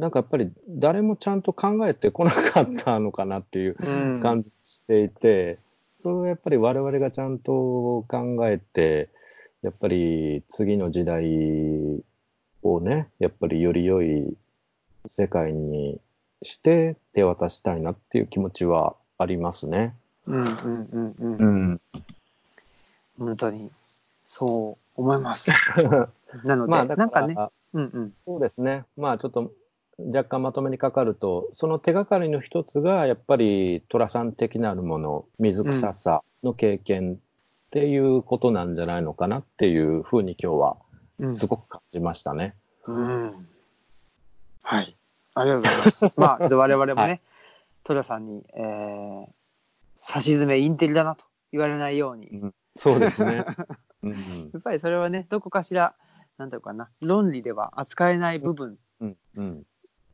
[0.00, 5.58] なんかやっぱり誰もちゃんと考えてこなかったのかなっていううん、感じしていて、
[5.92, 7.52] それをやっぱり我々がちゃんと
[8.08, 9.10] 考えて、
[9.62, 12.02] やっぱり次の時代
[12.62, 14.34] をね、やっぱりより良い
[15.06, 16.00] 世界に
[16.42, 19.94] して手渡したいなっていう気持ちはありますね。
[20.26, 20.48] うん、うん、
[20.92, 21.80] うん、うん、ん。
[23.18, 23.70] 本当に、
[24.24, 25.50] そう思います。
[26.44, 28.84] なので、まあだなんかね、から、うん、うん、そうですね。
[28.96, 29.52] まあちょっと
[30.06, 37.16] 若干まとめにかかると、その手がかりの一つが、やっぱり寅さん的なるもの、水臭さの経験っ
[37.70, 40.76] ていうことなんじゃないのかなっていうふうに今日は
[41.20, 42.56] うん、すごく感じましたね。
[42.86, 43.46] うん。
[44.62, 44.96] はい。
[45.34, 46.12] ありがとうございます。
[46.16, 47.20] まあ、ちょっと我々もね、はい
[48.02, 49.26] さんに、えー、
[49.98, 53.44] 差し詰めインテリだなと言われないように、うんそうですね。
[54.02, 55.94] うんやっぱりそれはね、どこかしら、
[56.38, 59.66] なんていうかな、論理では扱えない部分うんうん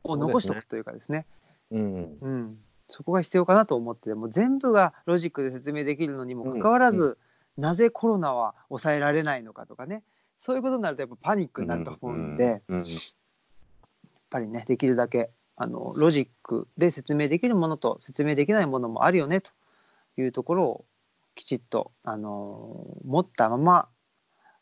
[0.07, 1.25] を残しておくというかですね、
[1.71, 2.17] うん。
[2.21, 7.17] うん、そこが必要かなと思って、もう全部がロジックで説明できるのにもかかわらず、
[7.57, 10.03] なぜコロナは抑えられないのかとかね、
[10.39, 12.77] そういうことになるとやっぱパニックになると思うんで、やっうん。
[12.79, 12.85] うん
[14.29, 19.51] ぱりね、できるだけあのロジックで説明できるものと説明できないものもあるよねと
[20.17, 20.85] いうところを
[21.35, 23.87] きちっと、あの持ったまま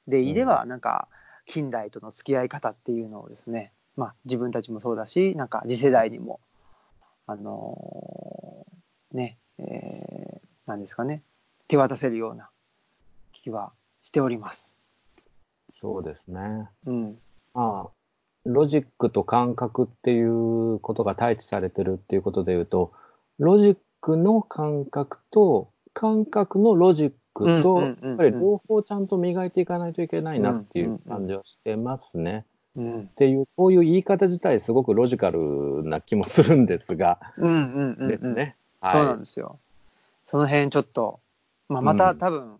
[0.07, 1.07] でいれば、なんか
[1.45, 6.39] 近代との付き合い方っていうのをですね、まあ、自分たちもそうだしなんか次世代にも
[7.27, 8.65] あの
[9.13, 11.21] ねえーなんですかね
[11.67, 12.49] 手渡せるような
[13.33, 13.71] 気は
[14.01, 14.73] しております。
[15.71, 16.67] そうですね。
[16.85, 17.17] うん、
[17.53, 17.89] まあ、
[18.45, 22.91] ロジックと感覚っていうことが対峙されてるっていうことで言うと、
[23.39, 32.45] ロジックの感覚と感覚のロジックと、やっぱり両方ちゃんと磨いていかないといけないなっていう感じはしてますね。
[32.75, 38.55] うんっていう、こういう言い方自体すごくロジカルな気もするんですが、うんうんうんうんですね。
[38.81, 39.59] そうなはんですよ。
[40.27, 41.19] その辺ちょっと、
[41.69, 42.59] まあ、また、うん多分、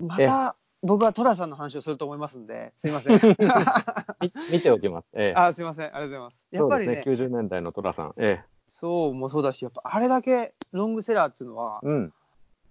[0.00, 3.20] また僕は寅さんの話をすると思いますんで、すいません。
[4.50, 5.08] 見ておきます。
[5.12, 5.34] ええ。
[5.36, 5.86] あ、すいません。
[5.86, 6.42] ありがとうございます。
[6.50, 7.02] やっぱりね、ね。
[7.06, 8.14] 90年代の寅さん。
[8.16, 8.44] ええ。
[8.68, 12.12] そうもそうだし、やっぱあれだけロングセラーっていうのは、うん。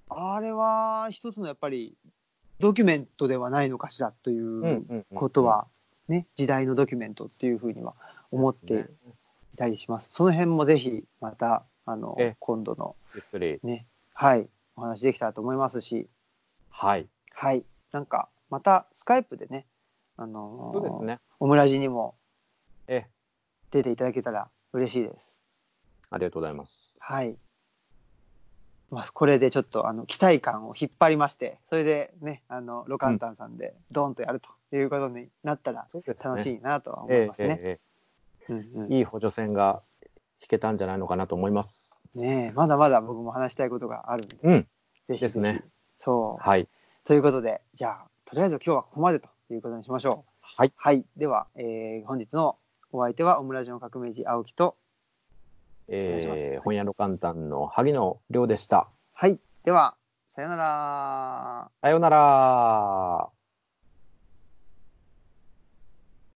[0.10, 1.96] あれは一つのやっぱり
[2.60, 5.68] ドキュメントではないのかしらというんううんうんことは、
[6.10, 7.94] ね、時代のドキュメントっていうふうには
[8.32, 8.90] 思って
[9.54, 10.10] いたりします。
[10.12, 12.96] その辺もぜひまた、あのええ、今度の。
[13.64, 16.08] ね、はい、お話できたらと思いますし、
[16.70, 17.08] はい。
[17.32, 17.64] はい。
[17.92, 19.66] なんか、またスカイプでね、
[20.18, 21.20] あのーそうですね。
[21.40, 22.16] オムラジにも
[22.88, 23.10] ええ、
[23.72, 25.40] 出ていただけたら嬉しいです。
[26.10, 26.94] ありがとうございます。
[27.00, 27.38] はい。
[28.92, 35.88] まあ、これでちょっとあの期待感を引っ張りまして、それでね、あのロカンタンさんでドーンとやるということになったら。
[36.24, 37.80] 楽しいなとは思いえますね。
[38.90, 39.82] いい補助線が
[40.42, 42.00] 引けたんじゃないのかなと思います。
[42.16, 44.68] ねえまだまだ僕も話したいことがあるんで、うん。
[45.08, 45.64] ぜひですね。
[46.00, 46.44] そう。
[46.44, 46.68] はい。
[47.04, 50.32] ということで、じゃあ、とりあえず今日はここまでということにしましょう。
[50.42, 50.74] はい。
[50.76, 51.06] はい。
[51.18, 52.58] では、えー本日の
[52.92, 54.76] お相手はオムラジの革命児青木と、
[55.92, 58.90] えー、本屋の簡単の萩野亮でした。
[59.14, 59.40] はい。
[59.64, 59.96] では、
[60.28, 61.72] さようなら。
[61.82, 63.39] さようなら。